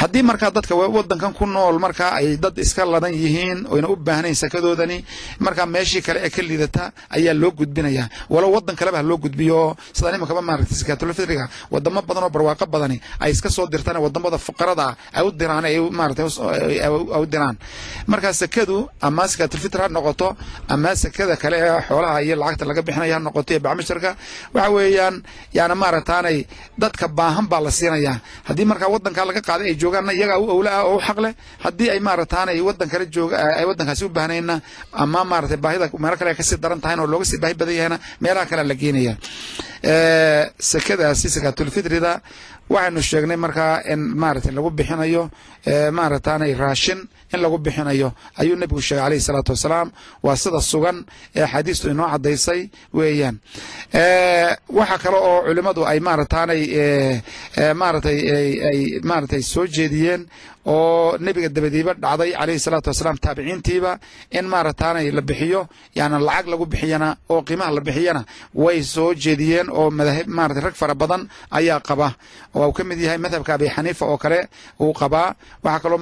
Haddii 0.00 0.22
markaa 0.22 0.50
dadka 0.56 0.74
wadankan 0.74 1.32
ku 1.38 1.46
nool 1.46 1.76
markaa 1.78 2.10
ay 2.18 2.36
dad 2.36 2.56
iska 2.58 2.82
ladan 2.84 3.14
yihiin 3.14 3.66
oyna 3.74 3.88
u 3.88 3.96
baahnayn 4.06 4.34
sakadoodani 4.34 5.04
markaa 5.46 5.66
meeshii 5.74 6.02
kale 6.06 6.18
ee 6.26 6.30
ka 6.36 6.42
liidata 6.48 6.84
ayaa 7.16 7.34
loo 7.42 7.50
gudbinaya 7.60 8.04
walow 8.34 8.50
wadan 8.56 8.76
kaleba 8.80 8.98
ha 8.98 9.02
loo 9.10 9.18
gudbiyo 9.24 9.76
sida 9.96 10.10
nimankaba 10.14 10.42
maaragtay 10.48 10.76
sakaatulfidriga 10.82 11.44
wadamo 11.74 12.00
badan 12.08 12.24
oo 12.26 12.30
barwaaqo 12.34 12.66
badani 12.74 12.96
ay 13.24 13.30
iska 13.34 13.48
soo 13.56 13.66
dirtaan 13.74 13.98
waddamada 14.04 14.38
fuqarada 14.46 14.86
ay 15.16 15.22
u 15.26 15.30
diraan 15.40 15.64
u 17.20 17.26
diraan. 17.32 17.56
Markaa 18.12 18.32
sakadu 18.42 18.76
ama 19.06 19.22
sakaatulfitr 19.32 19.78
ha 19.82 19.88
noqoto 19.96 20.28
ama 20.74 20.90
sakada 21.02 21.34
kale 21.42 21.56
ee 21.66 21.80
xoolaha 21.88 22.18
iyo 22.26 22.34
lacagta 22.42 22.64
laga 22.70 22.82
bixinaya 22.86 23.14
ha 23.16 23.20
noqoto 23.26 23.50
iyo 23.54 23.60
bacmisharka 23.66 24.10
waxa 24.56 24.70
weeyaan 24.76 25.14
yani 25.58 25.74
maaragtaanay 25.82 26.38
dadka 26.82 27.06
baahan 27.18 27.46
baa 27.52 27.60
la 27.66 27.70
siinayaa. 27.78 28.16
Haddii 28.48 28.64
markaa 28.70 28.88
wadankaa 28.94 29.24
laga 29.28 29.40
qaaday 29.48 29.66
ay 29.70 29.76
joogaanna 29.82 30.12
iyagaa 30.18 30.38
u 30.38 30.46
owla 30.54 30.70
ah 30.78 30.84
oo 30.90 30.96
u 30.96 31.00
xaq 31.06 31.18
leh 31.24 31.32
haddii 31.64 31.88
ay 31.94 32.00
maaragtaanay 32.08 32.56
wadan 32.68 32.88
kale 32.92 33.04
jooga 33.16 33.36
ay 33.60 33.64
wadankaasi 33.70 34.02
u 34.04 34.08
baahnayna 34.16 34.54
ama 35.02 35.20
maaragtay 35.30 35.56
baahida 35.64 35.86
meelo 36.04 36.16
kale 36.20 36.30
ay 36.32 36.36
ka 36.36 36.42
sii 36.48 36.58
daran 36.64 36.80
tahayn 36.84 37.00
oo 37.00 37.06
looga 37.12 37.24
sii 37.30 37.38
baahi 37.42 37.54
badan 37.60 37.74
yahayna 37.78 37.98
meelaha 38.24 38.46
kale 38.50 38.62
la 38.70 38.74
geenaya 38.82 39.14
sakadaasi 40.70 41.28
sakaatulfitrida 41.34 42.12
waxaynu 42.74 43.00
sheegnay 43.08 43.36
markaa 43.44 43.74
in 43.92 44.00
maaragtay 44.22 44.52
lagu 44.56 44.70
bixinayo 44.78 45.22
maaragtaanay 45.98 46.52
raashin 46.62 47.00
in 47.34 47.40
lagu 47.44 47.58
bixinayo. 47.58 48.08
Ayuu 48.40 48.56
nebigu 48.56 48.80
sheegay 48.80 49.04
alayhi 49.06 49.20
salaatu 49.28 49.52
wasalaam 49.52 49.88
waa 50.22 50.36
sida 50.42 50.60
sugan 50.60 50.98
ee 51.36 51.42
axaadiistu 51.46 51.86
inoo 51.90 52.08
caddaysay 52.12 52.60
weeyaan. 52.98 53.36
Waxa 54.78 54.98
kale 55.02 55.16
oo 55.28 55.42
culimmadu 55.46 55.82
ay 55.90 55.98
maaragtaanay 56.06 56.62
maaratay 57.80 58.18
ay 58.70 58.78
maaratay 59.10 59.42
soo 59.52 59.66
jeediyeen 59.76 60.22
oo 60.66 61.16
nebiga 61.24 61.48
dabadiiba 61.56 61.92
dhacday 62.02 62.30
calayhi 62.38 62.58
salaatu 62.66 62.88
wasalaam 62.92 63.18
taabiciintiiba 63.24 63.92
in 64.38 64.44
maaragtaanay 64.52 65.06
la 65.16 65.20
bixiyo 65.30 65.60
yani 65.98 66.16
lacag 66.28 66.46
lagu 66.52 66.66
bixiyana 66.72 67.08
oo 67.32 67.40
qiimaha 67.48 67.70
la 67.76 67.80
bixiyana 67.88 68.22
way 68.64 68.78
soo 68.94 69.10
jeediyeen 69.24 69.68
oo 69.78 69.86
maarata 70.36 70.60
rag 70.66 70.74
fara 70.80 70.94
badan 70.94 71.22
ayaa 71.58 71.80
qaba. 71.88 72.08
Oo 72.54 72.72
ka 72.76 72.82
mid 72.88 72.98
yahay 73.04 73.18
madhabka 73.24 73.54
abi 73.56 73.66
xaniifa 73.74 74.04
oo 74.10 74.16
kale 74.24 74.40
uu 74.80 74.92
qabaa 75.00 75.28
waxaa 75.64 75.80
kaloo 75.84 75.98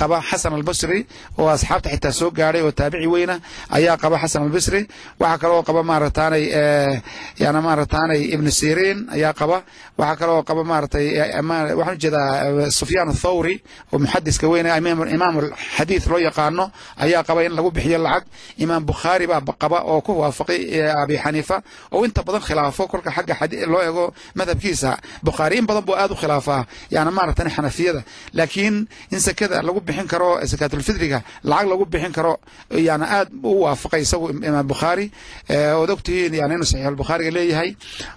qaba 0.00 0.18
xasan 0.28 0.52
albasri 0.58 1.00
oo 1.38 1.48
asxaabta 1.54 1.88
xitaa 1.94 2.12
soo 2.18 2.30
gaadhay 2.38 2.62
oo 2.66 2.72
taabici 2.78 3.06
weyna 3.14 3.36
ayaa 3.76 3.96
qaba 4.02 4.16
xasan 4.22 4.42
albasri. 4.46 4.80
Waxaa 5.22 5.38
kaloo 5.42 5.62
qaba 5.68 5.80
maaragtaanay 5.90 6.44
yani 7.42 7.60
maaragtaanay 7.66 8.20
ibnu 8.34 8.50
siriin 8.60 8.98
ayaa 9.16 9.32
qaba. 9.40 9.58
Waxaa 10.00 10.16
kaloo 10.20 10.40
qaba 10.48 10.62
maaratay 10.70 11.06
waxaan 11.78 11.94
u 11.96 12.00
jeedaa 12.02 12.70
sufyaan 12.78 13.12
athawri 13.36 13.62
oo 13.92 13.98
muxadiska 13.98 14.48
weyne 14.48 14.68
imaam 15.14 15.50
xadiid 15.76 16.04
loo 16.10 16.18
yaqaano 16.18 16.70
ayaa 16.98 17.22
qaba 17.22 17.44
in 17.44 17.52
lagu 17.52 17.70
bixiyo 17.70 17.98
lacag. 17.98 18.24
Imaam 18.58 18.84
bukhaari 18.84 19.26
baa 19.26 19.40
qaba 19.58 19.84
oo 19.84 20.00
ku 20.00 20.12
waafaqay 20.20 20.60
abi 21.02 21.16
xaniifa. 21.16 21.62
Oo 21.92 22.04
inta 22.04 22.22
badan 22.22 22.40
khilaafo 22.40 22.88
kolka 22.88 23.10
xagga 23.10 23.36
loo 23.66 23.82
eego 23.82 24.14
madhabkiisa 24.34 24.98
bukhaari 25.22 25.58
in 25.58 25.66
badan 25.66 25.84
buu 25.86 25.94
aad 25.94 26.10
u 26.10 26.14
khilaafaa. 26.14 26.66
Yani 26.90 27.10
maaragtan 27.10 27.50
xanafiyada. 27.50 28.02
Laakiin 28.34 28.86
in 29.12 29.20
sakada 29.20 29.62
lagu 29.62 29.80
bixin 29.80 30.06
karo 30.06 30.40
sakaatulfidriga 30.46 31.22
lacag 31.44 31.68
lagu 31.68 31.84
bixin 31.84 32.12
karo 32.12 32.38
yani 32.70 33.04
aad 33.04 33.28
u 33.42 33.62
waafaqay 33.64 34.02
isagu 34.02 34.30
imaam 34.30 34.66
bukhaari 34.66 35.10
ood 35.80 35.90
ogtihiin 35.90 36.34
yani 36.34 36.54
inuu 36.54 36.64
saxiixulbukhaariga 36.70 37.30
leeyahay. 37.36 37.70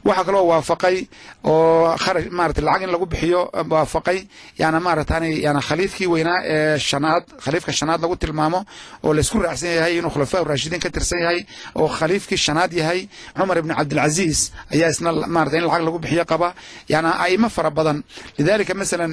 Waxaa 0.06 0.24
kaloo 0.28 0.46
waafaqay 0.52 0.98
oo 1.44 1.96
kharash 2.04 2.28
maarata 2.38 2.62
lacag 2.62 2.84
in 2.84 2.92
lagu 2.94 3.06
bixiyo 3.06 3.42
waafaqay. 3.70 4.20
Yani 4.60 4.80
maaratan 4.80 5.09
yani 5.46 5.62
khaliifkii 5.68 6.08
weynaa 6.14 6.40
ee 6.56 6.80
shanaad 6.90 7.24
khaliifka 7.44 7.72
shanaad 7.80 8.02
lagu 8.04 8.16
tilmaamo 8.24 8.60
oo 9.04 9.14
laysku 9.18 9.38
raacsan 9.46 9.70
yahay 9.78 9.94
inuu 10.00 10.10
khulafaa 10.14 10.44
raashidiin 10.52 10.82
ka 10.86 10.90
tirsan 10.96 11.20
yahay 11.26 11.40
oo 11.76 11.88
khaliifkii 11.98 12.38
shanaad 12.46 12.72
yahay 12.82 13.02
cumar 13.38 13.58
ibn 13.62 13.72
cabdilcaziz 13.80 14.40
ayaa 14.74 14.90
isna 14.94 15.12
maarata 15.36 15.58
in 15.58 15.64
lacag 15.68 15.84
lagu 15.88 16.00
bixiyo 16.04 16.26
qaba 16.32 16.50
yani 16.94 17.10
aimo 17.26 17.50
fara 17.56 17.70
badan. 17.78 17.98
Lidalika 18.38 18.74
masalan 18.80 19.12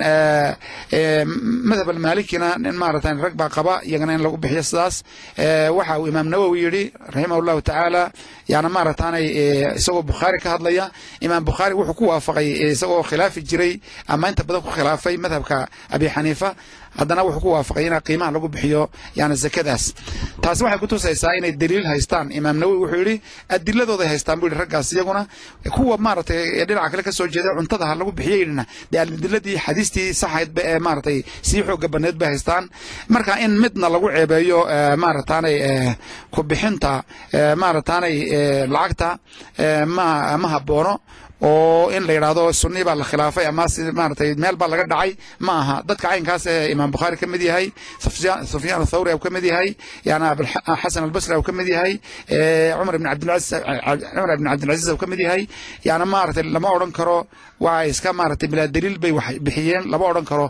madhab 1.71 1.89
almalikina 1.95 2.49
in 2.57 2.77
maaratan 2.83 3.17
rag 3.25 3.35
baa 3.41 3.49
qaba 3.57 3.75
iyagana 3.89 4.13
in 4.17 4.23
lagu 4.27 4.37
bixiyo 4.45 4.63
sidaas. 4.71 4.97
Waxa 5.77 5.95
uu 6.01 6.07
imaam 6.13 6.29
nawowi 6.33 6.59
yidhi 6.65 6.85
raximah 7.15 7.41
llahu 7.47 7.61
tacaala 7.69 8.03
yani 8.53 8.69
maarataanay 8.77 9.27
isagoo 9.79 10.03
bukhaari 10.11 10.39
ka 10.45 10.49
hadlaya. 10.55 10.91
Imaam 11.21 11.45
bukhaari 11.49 11.75
wuxuu 11.79 11.95
ku 11.99 12.05
waafaqay 12.11 12.49
isagoo 12.73 13.03
khilaafi 13.09 13.41
jiray 13.51 13.73
ama 14.09 14.29
inta 14.31 14.43
badan 14.49 14.63
ku 14.67 14.71
khilaafay 14.77 15.17
madhabka 15.25 15.59
abi 15.95 16.07
xaniifa 16.15 16.49
haddana 16.99 17.23
wuxuu 17.27 17.41
ku 17.45 17.49
waafaqay 17.57 17.85
in 17.87 17.95
qiimaha 18.07 18.31
lagu 18.35 18.49
bixiyo 18.55 18.83
yani 19.19 19.35
zakadaas. 19.45 19.85
Taasi 20.43 20.63
waxay 20.65 20.79
kutusaysaa 20.83 21.33
inay 21.39 21.53
daliil 21.53 21.87
haystaan. 21.91 22.27
Imaam 22.39 22.57
nawowi 22.61 22.79
wuxuu 22.83 22.99
yidhi 23.03 23.17
adiladooday 23.55 24.09
haystaan 24.13 24.39
bu 24.41 24.47
yihi 24.49 24.59
raggaas. 24.61 24.89
Iyaguna 24.93 25.23
kuwa 25.75 25.97
maaragtay 25.99 26.65
dhinaca 26.69 26.91
kale 26.93 27.03
ka 27.03 27.13
soo 27.13 27.27
jeeda 27.35 27.51
cuntada 27.59 27.85
ha 27.91 27.95
lagu 28.01 28.13
bixiyo 28.19 28.37
yidhina 28.41 28.65
dee 28.93 28.99
adiladii 29.05 29.57
xadiistii 29.65 30.15
saxaydba 30.23 30.61
ee 30.71 30.79
maaragtay 30.87 31.19
sii 31.49 31.63
xooga 31.69 31.89
badneed 31.93 32.17
bay 32.21 32.29
haystaan. 32.33 32.65
Marka 33.15 33.33
in 33.45 33.53
midna 33.63 33.89
lagu 33.95 34.09
ceebeeyo 34.17 34.59
maaragtaanay 35.03 35.57
ku 36.35 36.41
bixinta 36.51 36.93
maaragtaanay 37.63 38.15
lacagta 38.75 39.11
ma 39.97 40.49
haboono 40.55 40.95
oo 41.43 41.91
in 41.97 42.07
la 42.07 42.13
yidhaahdo 42.17 42.53
sunni 42.53 42.83
baa 42.89 42.95
la 43.01 43.05
khilaafay 43.05 43.47
ama 43.47 43.65
maaratay 43.99 44.35
meel 44.43 44.57
baa 44.57 44.69
laga 44.73 44.85
dhacay 44.93 45.11
ma 45.47 45.53
aha. 45.63 45.77
Dadka 45.89 46.09
caynkaas 46.09 46.47
ee 46.53 46.73
imaam 46.75 46.91
bukhaari 46.95 47.17
ka 47.21 47.27
mid 47.27 47.43
yahay 47.49 47.67
sufyaan 48.53 48.83
athawri 48.87 49.13
u 49.15 49.19
ka 49.19 49.31
mid 49.37 49.45
yahay 49.45 49.69
yani 50.05 50.25
xasan 50.83 51.05
albasri 51.07 51.37
u 51.37 51.43
ka 51.49 51.53
mid 51.59 51.69
yahay 51.75 51.93
cumar 52.79 52.95
ibn 52.99 53.05
cabdilcaziz 54.51 54.89
u 54.89 54.97
ka 54.97 55.07
mid 55.07 55.19
yahay. 55.27 55.43
Yani 55.85 56.05
maaragtay 56.15 56.43
lama 56.57 56.69
odhan 56.77 56.93
karo 56.99 57.19
waa 57.61 57.85
iska 57.93 58.13
maaragtay 58.13 58.49
bilaa 58.53 58.67
daliil 58.75 58.99
bay 58.99 59.13
wax 59.19 59.39
bixiyeen 59.47 59.85
lama 59.93 60.05
odhan 60.11 60.25
karo. 60.31 60.47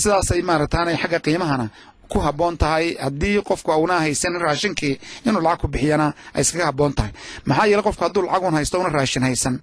Sidaasay 0.00 0.40
maarataanay 0.50 0.96
xagga 1.02 1.18
qiimahana 1.26 1.66
ku 2.12 2.18
haboon 2.26 2.56
tahay 2.62 2.86
haddii 3.04 3.40
qofku 3.48 3.70
una 3.84 3.96
haysan 4.04 4.34
raashinkii 4.44 4.94
inuu 5.26 5.40
lacag 5.46 5.60
ku 5.62 5.68
bixiyana 5.74 6.06
iskaga 6.42 6.66
haboon 6.70 6.92
tahay. 6.98 7.12
Maxaa 7.48 7.66
yeele 7.70 7.82
qofku 7.86 8.02
hadduu 8.04 8.22
lacagun 8.26 8.54
haysto 8.58 8.76
una 8.82 8.88
raashin 8.98 9.22
haysan. 9.28 9.54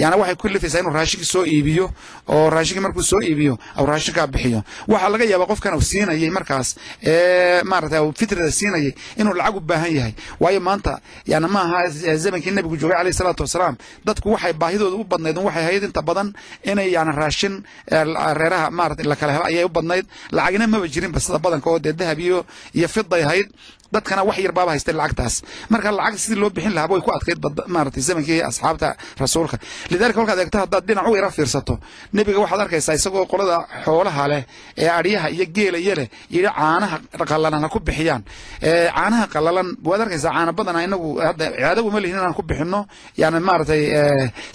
Yani 0.00 0.16
waxay 0.20 0.36
ku 0.40 0.46
lifaysaa 0.54 0.80
inuu 0.82 0.92
raashinkii 0.98 1.24
soo 1.34 1.44
iibiyo 1.54 1.86
oo 2.34 2.50
raashinkii 2.54 2.80
markuu 2.86 3.02
soo 3.10 3.20
iibiyo 3.28 3.54
au 3.76 3.86
raashinkaa 3.86 4.26
bixiyo. 4.26 4.60
Waxaa 4.88 5.08
laga 5.12 5.24
yaabaa 5.32 5.46
qofkan 5.52 5.74
uu 5.74 5.80
siinayay 5.90 6.30
markaas 6.38 6.68
ee 7.12 7.62
maarata 7.70 7.98
fitrada 8.20 8.50
siinayay 8.58 8.92
inuu 9.20 9.34
lacag 9.38 9.56
u 9.56 9.60
baahan 9.60 9.92
yahay. 9.98 10.14
Waayo 10.40 10.60
maanta 10.68 10.92
yani 11.32 11.46
ma 11.54 11.60
aha 11.66 11.80
zamankii 12.22 12.50
nebigu 12.56 12.76
joogay 12.80 12.98
alayh 13.00 13.12
salaatu 13.20 13.42
wasalaam 13.46 13.76
dadku 14.06 14.28
waxay 14.34 14.52
baahidooda 14.62 14.96
u 14.96 15.04
badnayd 15.04 15.36
waxay 15.46 15.62
ahayd 15.64 15.82
inta 15.88 16.02
badan 16.08 16.28
inay 16.70 16.88
yani 16.96 17.12
raashin 17.20 17.54
reeraha 18.40 18.70
maarata 18.78 19.02
la 19.10 19.16
kala 19.20 19.32
helo 19.34 19.44
ayay 19.50 19.64
u 19.64 19.68
badnayd. 19.76 20.04
Lacagna 20.36 20.66
maba 20.72 20.86
jirinba 20.94 21.20
sida 21.20 21.38
badanka 21.44 21.68
oo 21.70 21.78
dee 21.78 21.92
dahab 22.00 22.18
iyo 22.26 22.38
fiday 22.94 23.22
ahayd 23.26 23.48
dadkana 23.94 24.22
wax 24.28 24.38
yar 24.44 24.52
baaba 24.56 24.72
lacagtaas. 24.76 25.34
Marka 25.72 25.88
lacag 25.98 26.18
sidii 26.22 26.38
loo 26.42 26.50
bixin 26.56 26.74
lahaaba 26.76 27.00
ku 27.06 27.10
adkayd 27.16 27.38
maaragtay 27.74 28.02
zamankii 28.08 28.40
asxaabta 28.48 28.88
rasuulka. 29.22 29.56
Lidalika 29.90 30.18
kolkaad 30.20 30.38
eegto 30.42 30.58
haddaad 30.62 30.84
dhinac 30.88 31.06
u 31.08 31.14
yara 31.18 31.30
fiirsato 31.36 31.74
nebiga 32.16 32.38
waxaad 32.44 32.60
arkaysaa 32.64 32.94
isagoo 32.98 33.24
qolada 33.32 33.56
xoolaha 33.84 34.24
leh 34.32 34.42
ee 34.82 34.88
adhyaha 34.98 35.28
iyo 35.34 35.46
geela 35.56 35.78
iyo 35.84 35.94
leh 35.98 36.08
yidhi 36.34 36.50
caanaha 36.58 36.96
qallalan 37.30 37.64
ku 37.74 37.78
bixiyaan. 37.88 38.22
Caanaha 38.96 39.24
qallalan 39.34 39.68
waad 39.88 40.00
arkaysaa 40.04 40.32
caana 40.36 40.52
badana 40.58 40.80
inagu 40.88 41.08
hadda 41.26 41.44
cibaado 41.56 41.80
uma 41.88 42.00
lihin 42.02 42.16
inaan 42.20 42.34
ku 42.38 42.42
bixino 42.50 42.80
yani 43.20 43.40
maaragtay 43.48 43.82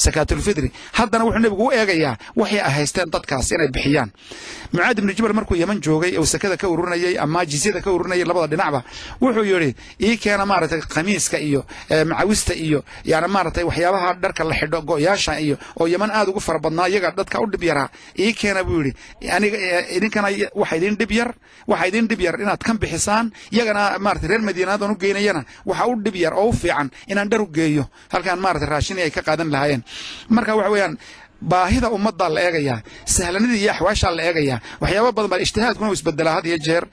sakaatulfidri 0.06 0.70
haddana 0.98 1.24
wuxuu 1.26 1.42
nebigu 1.46 1.66
u 1.68 1.72
eegayaa 1.80 2.14
waxay 2.40 2.60
haysteen 2.76 3.10
dadkaas 3.14 3.48
inay 3.56 3.70
bixiyaan. 3.76 4.10
Mucaad 4.74 4.98
ibnu 5.00 5.12
jabal 5.18 5.34
markuu 5.38 5.56
yeman 5.62 5.80
joogay 5.86 6.14
oo 6.22 6.26
sakada 6.34 6.56
ka 6.62 6.68
ururinayay 6.74 7.18
ama 7.34 7.46
jizyada 7.52 7.82
ka 7.82 7.90
ururinayay 7.92 8.26
labada 8.30 8.48
dhinacba 8.54 8.80
wuxuu 9.22 9.44
yidhi 9.52 9.70
ii 10.08 10.18
keena 10.24 10.46
maaragtay 10.52 10.82
khamiiska 10.94 11.38
iyo 11.50 11.62
macawista 12.10 12.54
iyo 12.54 12.80
yani 13.12 13.28
maaragtay 13.36 13.64
waxyaabaha 13.70 14.10
dharka 14.24 14.44
la 14.50 14.56
xidho 14.60 14.80
go'yaasha 14.90 15.34
iyo 15.46 15.56
oo 15.80 15.88
yeman 15.94 16.12
aad 16.18 16.28
ugu 16.30 16.40
fara 16.48 16.60
badnaa 16.60 16.88
iyaga 16.92 17.10
dadka 17.18 17.42
u 17.42 17.48
dhib 17.52 17.64
yaraa. 17.70 17.90
Ii 18.20 18.32
keena 18.40 18.62
buu 18.68 18.80
yidhi 18.84 18.94
aniga 19.36 19.58
idinkana 19.98 20.28
waxa 20.62 20.76
idin 20.80 20.96
dhib 21.00 21.12
yar 21.20 21.30
waxa 21.72 21.86
idin 21.90 22.06
dhib 22.10 22.22
yar 22.26 22.36
inaad 22.44 22.62
kan 22.68 22.78
bixisaan 22.84 23.26
iyagana 23.56 23.84
maaragtay 24.06 24.30
reer 24.32 24.42
madiinaadon 24.50 24.92
u 24.92 24.96
geynayana 25.04 25.42
waxa 25.66 25.86
u 25.88 25.94
dhib 26.06 26.16
yar 26.24 26.34
oo 26.42 26.48
u 26.50 26.54
fiican 26.62 26.88
inaan 27.12 27.30
dhar 27.32 27.42
u 27.42 27.48
geeyo. 27.58 27.84
Halkaan 28.14 28.40
maaragtay 28.46 28.70
raashini 28.74 29.02
ay 29.06 29.12
ka 29.18 29.22
qaadan 29.28 29.50
lahaayeen. 29.56 29.82
Marka 30.36 30.56
waxa 30.60 30.70
weeyaan 30.74 30.94
baahida 31.52 31.88
ummaddaa 31.96 32.30
la 32.36 32.40
eegayaa 32.48 32.80
sahlanidii 33.16 33.60
iyo 33.64 33.72
axwaashaa 33.74 34.12
la 34.18 34.22
eegayaa 34.30 34.60
waxyaaba 34.82 35.10
badan 35.18 35.30
baa 35.32 35.40
ijtihaadkuna 35.46 35.90
u 35.90 35.94
isbedelaa 35.98 36.34
had 36.38 36.46
iyo 36.50 36.58
jeer 36.66 36.84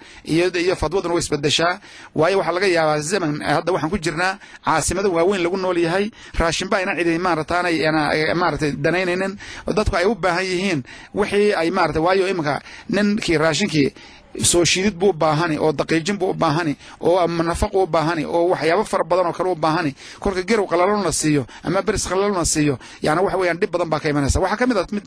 iyo 0.64 0.74
fadwaduna 0.82 1.14
u 1.14 1.18
isbedeshaa. 1.22 1.74
Waayo 2.18 2.36
waxaa 2.40 2.52
laga 2.56 2.66
yaabaa 2.76 2.98
zaman 3.10 3.32
hadda 3.54 3.70
waxaan 3.74 3.90
ku 3.94 3.98
jirnaa 4.04 4.32
caasimada 4.66 5.08
waaweyn 5.16 5.42
lagu 5.44 5.56
nool 5.64 5.78
yahay 5.86 6.06
raashinba 6.40 6.74
ayna 6.78 6.92
cidi 6.98 7.18
maarataanay 7.26 7.74
maaratay 8.42 8.70
danaynaynin. 8.84 9.32
Dadku 9.76 9.94
ay 10.00 10.04
u 10.04 10.14
baahan 10.24 10.44
yihiin 10.50 10.80
wixii 11.18 11.48
ay 11.60 11.68
maarata 11.76 12.00
waayo 12.06 12.24
iminka 12.32 12.54
ninkii 12.94 13.38
raashinkii 13.44 13.88
soo 14.42 14.64
shiidid 14.64 14.94
buu 14.94 15.12
baahani 15.12 15.58
oo 15.58 15.72
daqiijin 15.72 16.16
buu 16.18 16.34
baahani 16.34 16.76
oo 17.00 17.26
nafaq 17.26 17.74
u 17.74 17.86
baahani 17.86 18.24
oo 18.24 18.48
waxyaabo 18.54 18.84
fara 18.84 19.04
badan 19.04 19.26
oo 19.26 19.32
kale 19.32 19.50
u 19.50 19.54
baahani. 19.54 19.94
Kolka 20.20 20.42
gerow 20.42 20.66
qalalon 20.66 21.02
la 21.02 21.12
siiyo 21.12 21.46
ama 21.64 21.82
beris 21.82 22.06
qalalon 22.06 22.34
la 22.38 22.44
siiyo 22.44 22.78
yani 23.02 23.20
waxa 23.20 23.38
weeyaan 23.38 23.58
dhib 23.58 23.70
badan 23.70 23.88
baa 23.90 23.98
ka 24.00 24.08
imanaysa. 24.08 24.40
Waxaa 24.40 24.56
ka 24.56 24.66
mid 24.66 24.76
a 24.78 24.86
mid 24.92 25.06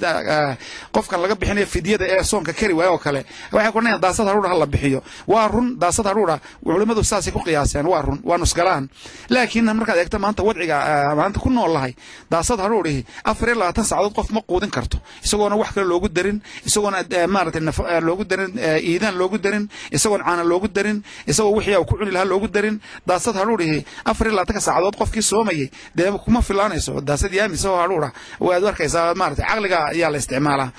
qofkan 0.92 1.22
laga 1.22 1.36
bixinayo 1.36 1.66
fidyada 1.66 2.06
ee 2.08 2.24
soonka 2.24 2.54
kari 2.54 2.74
waayo 2.74 2.92
oo 2.94 2.98
kale 2.98 3.26
waxay 3.52 3.72
kudhanayan 3.72 4.00
daasad 4.02 4.28
haruudha 4.28 4.50
ha 4.50 4.56
la 4.60 4.66
bixiyo. 4.66 5.02
Waa 5.28 5.48
run 5.48 5.78
daasad 5.80 6.06
haruudha. 6.06 6.40
Culimmadu 6.64 7.04
saasay 7.04 7.32
ku 7.34 7.40
qiyaaseen 7.40 7.86
waa 7.88 8.02
run 8.02 8.20
waa 8.24 8.38
nusgalaan 8.38 8.90
laakiin 9.30 9.66
markaad 9.74 9.98
eegto 10.04 10.20
maanta 10.20 10.44
wadciga 10.44 10.78
maanta 11.16 11.40
ku 11.40 11.50
nool 11.50 11.72
lahay 11.74 11.94
daasad 12.32 12.60
haruudhihi 12.60 13.06
afar 13.24 13.48
iyo 13.50 13.56
labaatan 13.60 13.86
saacadood 13.86 14.14
qof 14.16 14.30
ma 14.36 14.42
quudin 14.42 14.70
karto. 14.70 14.98
Isagoona 15.24 15.56
wax 15.56 15.72
kale 15.76 15.88
loogu 15.88 16.10
darin 16.10 16.42
isagoona 16.66 16.98
maarata 17.28 17.60
loogu 18.02 18.24
darin 18.26 18.52
iidan 18.84 19.13
loogu 19.22 19.38
darin 19.46 19.66
isagoon 19.98 20.22
caana 20.28 20.44
loogu 20.52 20.68
darin 20.78 20.98
isagoo 21.32 21.54
wixii 21.58 21.80
ku 21.90 21.96
cuni 22.00 22.12
lahaa 22.16 22.26
loogu 22.32 22.48
darin 22.56 22.76
daasad 23.10 23.36
hadhuudhihi 23.42 23.80
afar 24.12 24.26
iyo 24.28 24.36
labaatanka 24.38 24.62
saacadood 24.68 24.96
qofkii 25.02 25.22
soomayay 25.32 25.68
dee 25.98 26.12
kuma 26.26 26.42
filaanayso 26.50 26.94
daasad 27.10 27.34
yaamis 27.40 27.66
oo 27.72 27.78
hadhuudha 27.84 28.10
waad 28.48 28.64
arkaysaa 28.72 29.08
maarata 29.22 29.44
caqliga 29.50 29.80
ayaa 29.94 30.10
la 30.14 30.18
isticmaalaa 30.22 30.70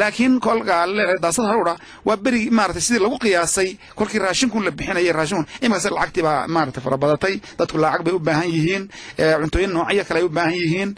laakiin 0.00 0.34
kolka 0.46 0.76
leedahay 0.96 1.18
daasad 1.24 1.46
haruudha 1.50 1.74
waa 2.08 2.16
beri 2.24 2.42
maarata 2.58 2.80
sidii 2.86 3.02
lagu 3.04 3.18
qiyaasay 3.24 3.68
kolkii 3.98 4.18
raashinkun 4.24 4.62
la 4.66 4.70
bixinayay 4.78 5.12
raashinkun 5.18 5.46
iminkaas 5.64 5.86
lacagtii 5.96 6.22
baa 6.28 6.38
maarata 6.54 6.80
farabadatay 6.86 7.34
dadku 7.58 7.76
lacag 7.84 8.02
bay 8.06 8.14
u 8.14 8.18
baahan 8.28 8.48
yihiin 8.54 8.84
cuntooyin 9.42 9.70
noocyo 9.76 10.04
kale 10.08 10.18
ay 10.20 10.24
u 10.24 10.28
baahan 10.36 10.54
yihiin. 10.60 10.90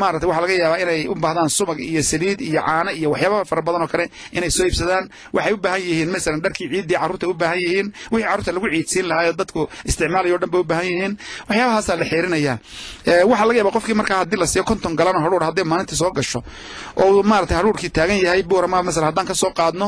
Maarata 0.00 0.26
waxaa 0.28 0.42
laga 0.44 0.54
yaabaa 0.62 0.80
inay 0.84 1.00
u 1.08 1.14
baahdaan 1.24 1.48
subag 1.58 1.78
iyo 1.90 2.02
saliid 2.10 2.40
iyo 2.40 2.60
caano 2.66 2.90
iyo 2.98 3.08
waxyaaba 3.12 3.44
fara 3.50 3.62
badan 3.66 3.82
oo 3.82 3.88
kale 3.92 4.04
inay 4.36 4.50
soo 4.56 4.64
iibsadaan. 4.68 5.04
Waxay 5.36 5.52
u 5.52 5.56
baahan 5.64 5.80
yihiin 5.86 6.10
masalan 6.14 6.40
dharkii 6.44 6.68
ciiddii 6.72 6.96
carruurta 7.00 7.26
u 7.28 7.34
baahan 7.40 7.58
yihiin. 7.64 7.86
Wixii 8.12 8.26
carruurta 8.28 8.52
lagu 8.56 8.66
ciidsiin 8.74 9.06
lahaa 9.10 9.32
dadku 9.40 9.62
isticmaalayo 9.88 10.38
dhan 10.42 10.50
bay 10.52 10.60
u 10.60 10.64
baahan 10.70 10.86
yihiin. 10.90 11.12
Waxyaabahaasaa 11.48 11.96
la 12.00 12.04
xeerinayaa 12.10 12.56
waxaa 13.30 13.46
laga 13.48 13.58
yaabaa 13.60 13.74
qofkii 13.76 13.94
markaa 14.00 14.18
haddii 14.22 14.36
la 14.42 14.46
siiyo 14.52 14.64
konton 14.70 14.92
galan 14.98 15.16
oo 15.18 15.22
hadhuur 15.26 15.42
hadday 15.48 15.64
maalintii 15.72 15.96
soo 16.00 16.10
gasho 16.18 16.40
oo 17.02 17.22
maarata 17.30 17.54
hadhuurkii 17.58 17.90
taagan 17.96 18.18
yahay 18.24 18.42
buurama 18.50 18.78
masalan 18.86 19.08
haddaan 19.10 19.26
ka 19.30 19.34
soo 19.42 19.50
qaadno 19.58 19.86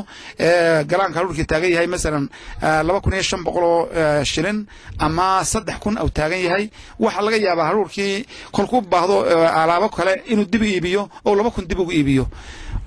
galaanka 0.90 1.16
hadhuurkii 1.20 1.46
taagan 1.52 1.70
yahay 1.74 1.86
masalan 1.94 2.24
laba 2.86 3.00
kun 3.04 3.12
iyo 3.16 3.22
shan 3.30 3.42
boqol 3.46 3.64
oo 3.72 3.80
shilin 4.32 4.58
ama 5.06 5.26
saddex 5.52 5.76
kun 5.82 5.94
au 6.02 6.08
taagan 6.18 6.40
yahay 6.46 6.64
waxaa 7.04 7.22
laga 7.26 7.36
yaabaa 7.46 7.66
hadhuurkii 7.70 8.14
kolkuu 8.56 8.80
baahdo 8.92 9.16
alaabo 9.60 9.88
kale 9.96 10.12
inuu 10.32 10.44
dib 10.52 10.62
iibiyo 10.62 11.02
oo 11.26 11.34
laba 11.38 11.50
kun 11.54 11.64
dib 11.68 11.78
ugu 11.80 11.92
iibiyo. 11.92 12.26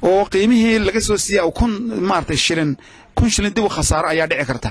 Oo 0.04 0.26
qiimihii 0.32 0.80
laga 0.88 1.02
soo 1.08 1.18
siiya 1.18 1.44
kun 1.60 1.72
maaragtay 2.10 2.38
shilin 2.46 2.72
kun 3.16 3.30
shilin 3.30 3.54
dib 3.56 3.66
u 3.66 3.70
khasaaro 3.70 4.08
ayaa 4.14 4.28
dhici 4.28 4.46
karta. 4.46 4.70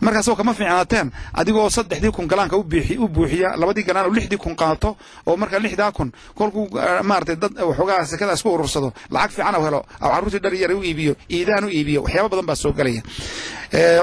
Markaas 0.00 0.28
kama 0.36 0.54
fiicnaateen 0.54 1.10
adigoo 1.40 1.68
saddexdii 1.70 2.10
kun 2.16 2.26
galaanka 2.26 2.56
u 2.56 2.64
buuxiya 3.08 3.56
labadii 3.56 3.82
galaan 3.88 4.06
oo 4.06 4.12
lixdii 4.16 4.38
kun 4.38 4.54
qaato 4.56 4.96
oo 5.26 5.36
marka 5.36 5.58
lixdaa 5.64 5.92
kun 5.92 6.12
kolkuu 6.38 6.68
maaragtay 7.02 7.36
dad 7.42 7.52
waxoogaa 7.68 8.04
sekada 8.12 8.32
isku 8.32 8.48
urursado 8.54 8.92
lacag 9.10 9.30
fiican 9.36 9.54
helo 9.66 9.80
carruurtii 10.00 10.40
dhar 10.44 10.54
yar 10.62 10.72
u 10.72 10.82
iibiyo 10.82 11.14
iidaan 11.30 11.64
u 11.64 11.68
iibiyo 11.68 12.00
waxyaaba 12.02 12.28
badan 12.32 12.46
baa 12.46 12.56
soo 12.62 12.72
gelaya 12.78 13.02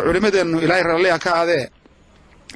culimadeennu 0.05 0.57
ilaahay 0.65 0.83
raalliha 0.83 1.19
ka 1.19 1.31
adee 1.41 1.63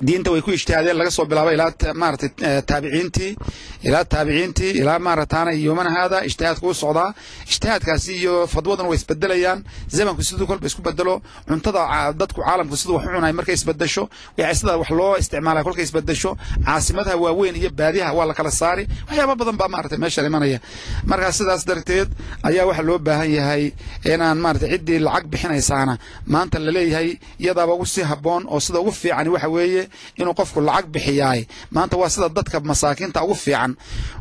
diinta 0.01 0.31
way 0.31 0.41
ku 0.41 0.51
ijtihaadeen 0.51 0.97
laga 0.97 1.11
soo 1.11 1.25
bilaabo 1.25 1.51
ilaa 1.53 1.93
maarata 1.93 2.29
taabiciintii 2.65 3.37
ilaa 3.83 4.03
taabiciintii 4.05 4.71
ilaa 4.81 4.99
maarataana 4.99 5.51
yomana 5.51 5.91
haada 5.91 6.23
u 6.61 6.73
socdaa. 6.73 7.13
Ijtihaadkaasi 7.47 8.15
iyo 8.17 8.47
fadwaduna 8.47 8.89
way 8.89 8.97
isbedelayaan 8.97 9.63
zamanku 9.89 10.23
siduu 10.23 10.47
kolba 10.47 10.67
isku 10.67 10.81
bedelo 10.81 11.21
cuntada 11.47 12.13
dadku 12.13 12.41
caalamku 12.41 12.75
siduu 12.77 12.95
wax 12.95 13.05
u 13.05 13.33
markay 13.33 13.53
isbedesho. 13.55 14.09
Sida 14.53 14.77
wax 14.77 14.89
loo 14.89 15.15
isticmaalaya 15.17 15.63
kolkay 15.63 15.83
isbedesho. 15.83 16.37
Caasimadaha 16.65 17.15
waaweyn 17.17 17.55
iyo 17.55 17.69
baadiyaha 17.69 18.13
waa 18.13 18.25
la 18.25 18.33
kala 18.33 18.51
saari. 18.51 18.87
Waxyaaba 19.07 19.35
badan 19.35 19.57
baa 19.57 19.67
maarata 19.67 19.97
meesha 19.97 20.25
imanaya. 20.25 20.59
Markaa 21.05 21.31
sidaas 21.31 21.65
darteed 21.65 22.09
ayaa 22.43 22.65
waxa 22.65 22.81
loo 22.83 22.97
baahan 22.97 23.31
yahay 23.31 23.71
inaan 24.05 24.37
maarata 24.43 24.67
ciddii 24.67 24.99
lacag 24.99 25.25
bixinaysaana 25.31 25.97
maanta 26.25 26.59
la 26.59 26.71
leeyahay 26.71 27.09
iyadaaba 27.39 27.73
ugu 27.73 27.85
sii 27.85 28.01
haboon 28.11 28.43
oo 28.49 28.59
sida 28.59 28.79
ugu 28.79 28.91
fiican 28.91 29.27
waxa 29.27 29.49
weeye 29.49 29.82
inuu 30.19 30.33
qofku 30.39 30.59
lacag 30.67 30.87
bixiyaay. 30.93 31.41
Maanta 31.75 31.95
waa 32.01 32.09
sida 32.13 32.29
dadka 32.37 32.59
masaakiinta 32.59 33.23
ugu 33.25 33.35
fiican. 33.35 33.71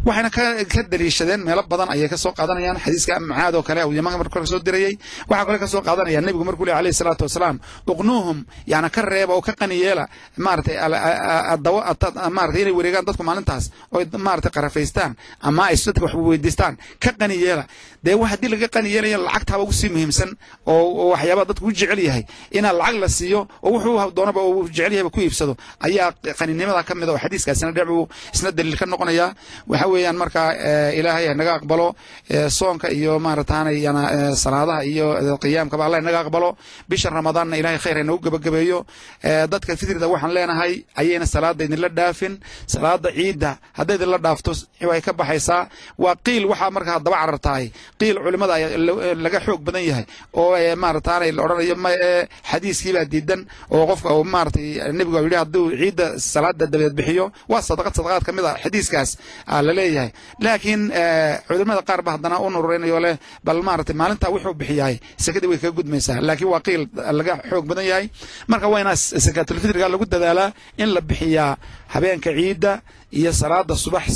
Waxayna 0.06 0.30
ka 0.30 0.82
daliishadeen 0.92 1.40
meelo 1.46 1.62
badan 1.70 1.88
ayay 1.94 2.08
ka 2.12 2.16
soo 2.16 2.32
qaadanayaan. 2.38 2.78
Xadiiska 2.84 3.20
macaad 3.20 3.54
oo 3.58 3.62
kale 3.62 3.80
yamanka 3.98 4.18
markuu 4.20 4.40
ka 4.40 4.46
soo 4.52 4.58
dirayey 4.66 4.94
waxaa 5.30 5.46
kale 5.48 5.58
ka 5.58 5.66
soo 5.72 5.82
qaadanaya 5.86 6.20
nebigu 6.20 6.44
markuu 6.48 6.64
leh 6.66 6.76
alayhi 6.80 6.94
salaatu 7.00 7.24
wasalaam 7.28 7.56
uqnuuhum 7.92 8.38
yani 8.72 8.88
ka 8.90 9.02
reeba 9.02 9.32
oo 9.36 9.40
ka 9.46 9.52
qani 9.60 9.76
yeela 9.84 10.04
maaratay 10.44 10.76
maaratay 12.36 12.62
inay 12.62 12.72
wareegaan 12.78 13.04
dadku 13.08 13.22
maalintaas 13.28 13.64
oo 13.94 14.00
maaratay 14.26 14.50
qarafaystaan 14.56 15.12
ama 15.48 15.62
ay 15.70 15.76
dadka 15.86 16.04
wax 16.06 16.14
weydiistaan 16.14 16.74
ka 17.02 17.10
qani 17.20 17.36
yeela 17.44 17.64
dee 18.04 18.14
wax 18.20 18.30
haddii 18.32 18.48
laga 18.52 18.68
qani 18.74 18.88
yeelaya 18.94 19.18
lacagtaaba 19.26 19.62
ugu 19.64 19.72
sii 19.80 19.88
muhiimsan 19.94 20.30
oo 20.66 21.10
waxyaaba 21.12 21.44
dadku 21.48 21.66
u 21.66 21.72
jecel 21.78 21.98
yahay. 22.08 22.24
Inaa 22.58 22.72
lacag 22.80 22.96
la 23.02 23.08
siiyo 23.08 23.40
oo 23.62 23.70
wuxuu 23.74 24.10
doonaba 24.16 24.40
uu 24.48 24.68
jecel 24.76 24.92
yahayba 24.92 25.10
ku 25.14 25.20
iibsado. 25.20 25.52
Ayaa 25.86 26.08
qaninimada 26.38 26.82
ka 26.88 26.94
mid 26.94 27.08
a 27.08 27.12
oo 27.12 27.18
xadiiskaasina 27.24 27.70
dhinac 27.76 27.88
buu 27.90 28.08
isna 28.34 28.50
daliil 28.56 28.76
ka 28.80 28.86
noqonaya. 28.86 29.26
Waxa 29.70 29.86
weeyaan 29.92 30.16
markaa 30.22 30.48
ilaahay 30.98 31.34
naga 31.40 31.52
aqbalo 31.58 31.88
soonka 32.58 32.88
iyo 32.98 33.18
maarataanay 33.18 33.76
salaadaha 34.42 34.82
iyo 34.92 35.06
qiyaamkaba 35.42 35.82
allah 35.86 36.00
naga 36.06 36.20
aqbalo. 36.24 36.50
Bisha 36.90 37.08
ramadaanna 37.10 37.56
ilahay 37.60 37.78
khayr 37.84 37.98
gebagabeeyo 38.24 38.78
dadka 39.52 39.76
fitrida 39.80 40.06
waxaan 40.12 40.32
leenahay 40.36 40.72
ayayna 41.00 41.26
salaada 41.34 41.62
idinla 41.66 41.88
dhaafin. 41.98 42.34
Salaada 42.72 43.08
ciidda 43.16 43.50
hadday 43.78 43.96
idinla 43.98 44.18
dhaafto 44.24 44.52
way 44.90 45.00
ka 45.06 45.12
baxaysaa. 45.20 45.62
Waa 46.02 46.14
qiil 46.24 46.44
waxaa 46.50 46.70
markaa 46.76 46.98
daba 47.06 47.16
carartahay 47.22 47.66
qiil 48.02 48.16
culimada 48.24 48.54
laga 49.24 49.38
xoog 49.46 49.60
badan 49.66 49.84
yahay 49.90 50.04
oo 50.40 50.52
maarataanay 50.84 51.30
la 51.36 51.40
odhanayo 51.46 51.76
xadiiskiibaa 52.50 53.04
diidan 53.12 53.40
oo 53.74 53.84
qofka 53.90 54.10
maaratay 54.34 54.66
nebigu 54.98 55.18
yidhi 55.24 55.36
hadduu 55.42 55.64
ciidda 55.80 56.06
salaada 56.32 56.64
dabadeed 56.72 56.94
bixiyo 56.98 57.24
waa 57.52 57.62
sadaqad 57.68 57.94
sadaqaad 57.98 58.24
ka 58.26 58.32
mid 58.36 58.44
a 58.44 58.52
xadiiskaas 58.64 59.10
la 59.66 59.72
leeyahay. 59.78 60.10
Laakiin 60.44 60.82
culimada 61.48 61.82
qaar 61.88 62.00
ba 62.06 62.10
haddana 62.16 62.36
u 62.44 62.50
nururaynayo 62.54 62.98
leh 63.04 63.14
bal 63.46 63.58
maaragtay 63.68 63.94
maalintaa 64.00 64.30
wuxuu 64.34 64.54
bixiyahay 64.60 64.96
sekadii 65.24 65.46
way 65.52 65.58
kaga 65.62 65.74
gudmaysaa 65.78 66.18
laakiin 66.28 66.48
waa 66.52 66.60
qiil 66.66 66.82
laga 67.18 67.34
xoog 67.50 67.64
badan 67.70 67.86
yahay. 67.90 68.06
Marka 68.50 68.66
waa 68.72 68.80
inaa 68.82 68.96
sakaatulfitriga 69.26 69.88
lagu 69.92 70.04
dadaalaa 70.14 70.48
in 70.82 70.88
la 70.96 71.00
bixiyaa 71.10 71.50
habeenka 71.94 72.30
ciidda 72.38 72.72
iyo 73.18 73.32
salaada 73.40 73.74
subax 73.84 74.06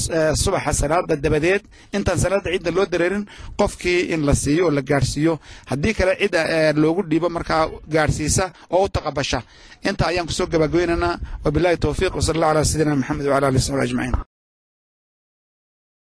subaxa 0.45 0.73
salaada 0.81 1.15
dabadeed. 1.25 1.63
Intaan 1.97 2.19
salaada 2.25 2.49
ciidda 2.53 2.71
loo 2.77 2.87
dareerin 2.93 3.25
qofkii 3.61 4.01
in 4.15 4.21
la 4.29 4.35
siiyo 4.43 4.63
oo 4.67 4.71
la 4.79 4.83
gaadhsiiyo 4.91 5.35
haddii 5.71 5.95
kale 5.99 6.13
cidda 6.21 6.41
loogu 6.83 7.03
dhiibo 7.11 7.29
markaa 7.37 7.63
gaadhsiisa 7.95 8.45
oo 8.77 8.85
u 8.85 8.89
taqabasha. 8.89 9.41
Inta 9.89 10.05
ayaan 10.11 10.27
ku 10.27 10.33
soo 10.39 10.47
gabagabaynaynaa 10.53 11.15
wabilahi 11.45 11.77
towfiiq 11.85 12.13
wasala 12.19 12.37
allah 12.37 12.51
ala 12.51 12.65
sayidina 12.71 12.97
maxamed 13.01 13.27
wala 13.33 13.47
alihi 13.49 13.61
wasaxbi 13.63 13.85
ajmaciin 13.87 14.26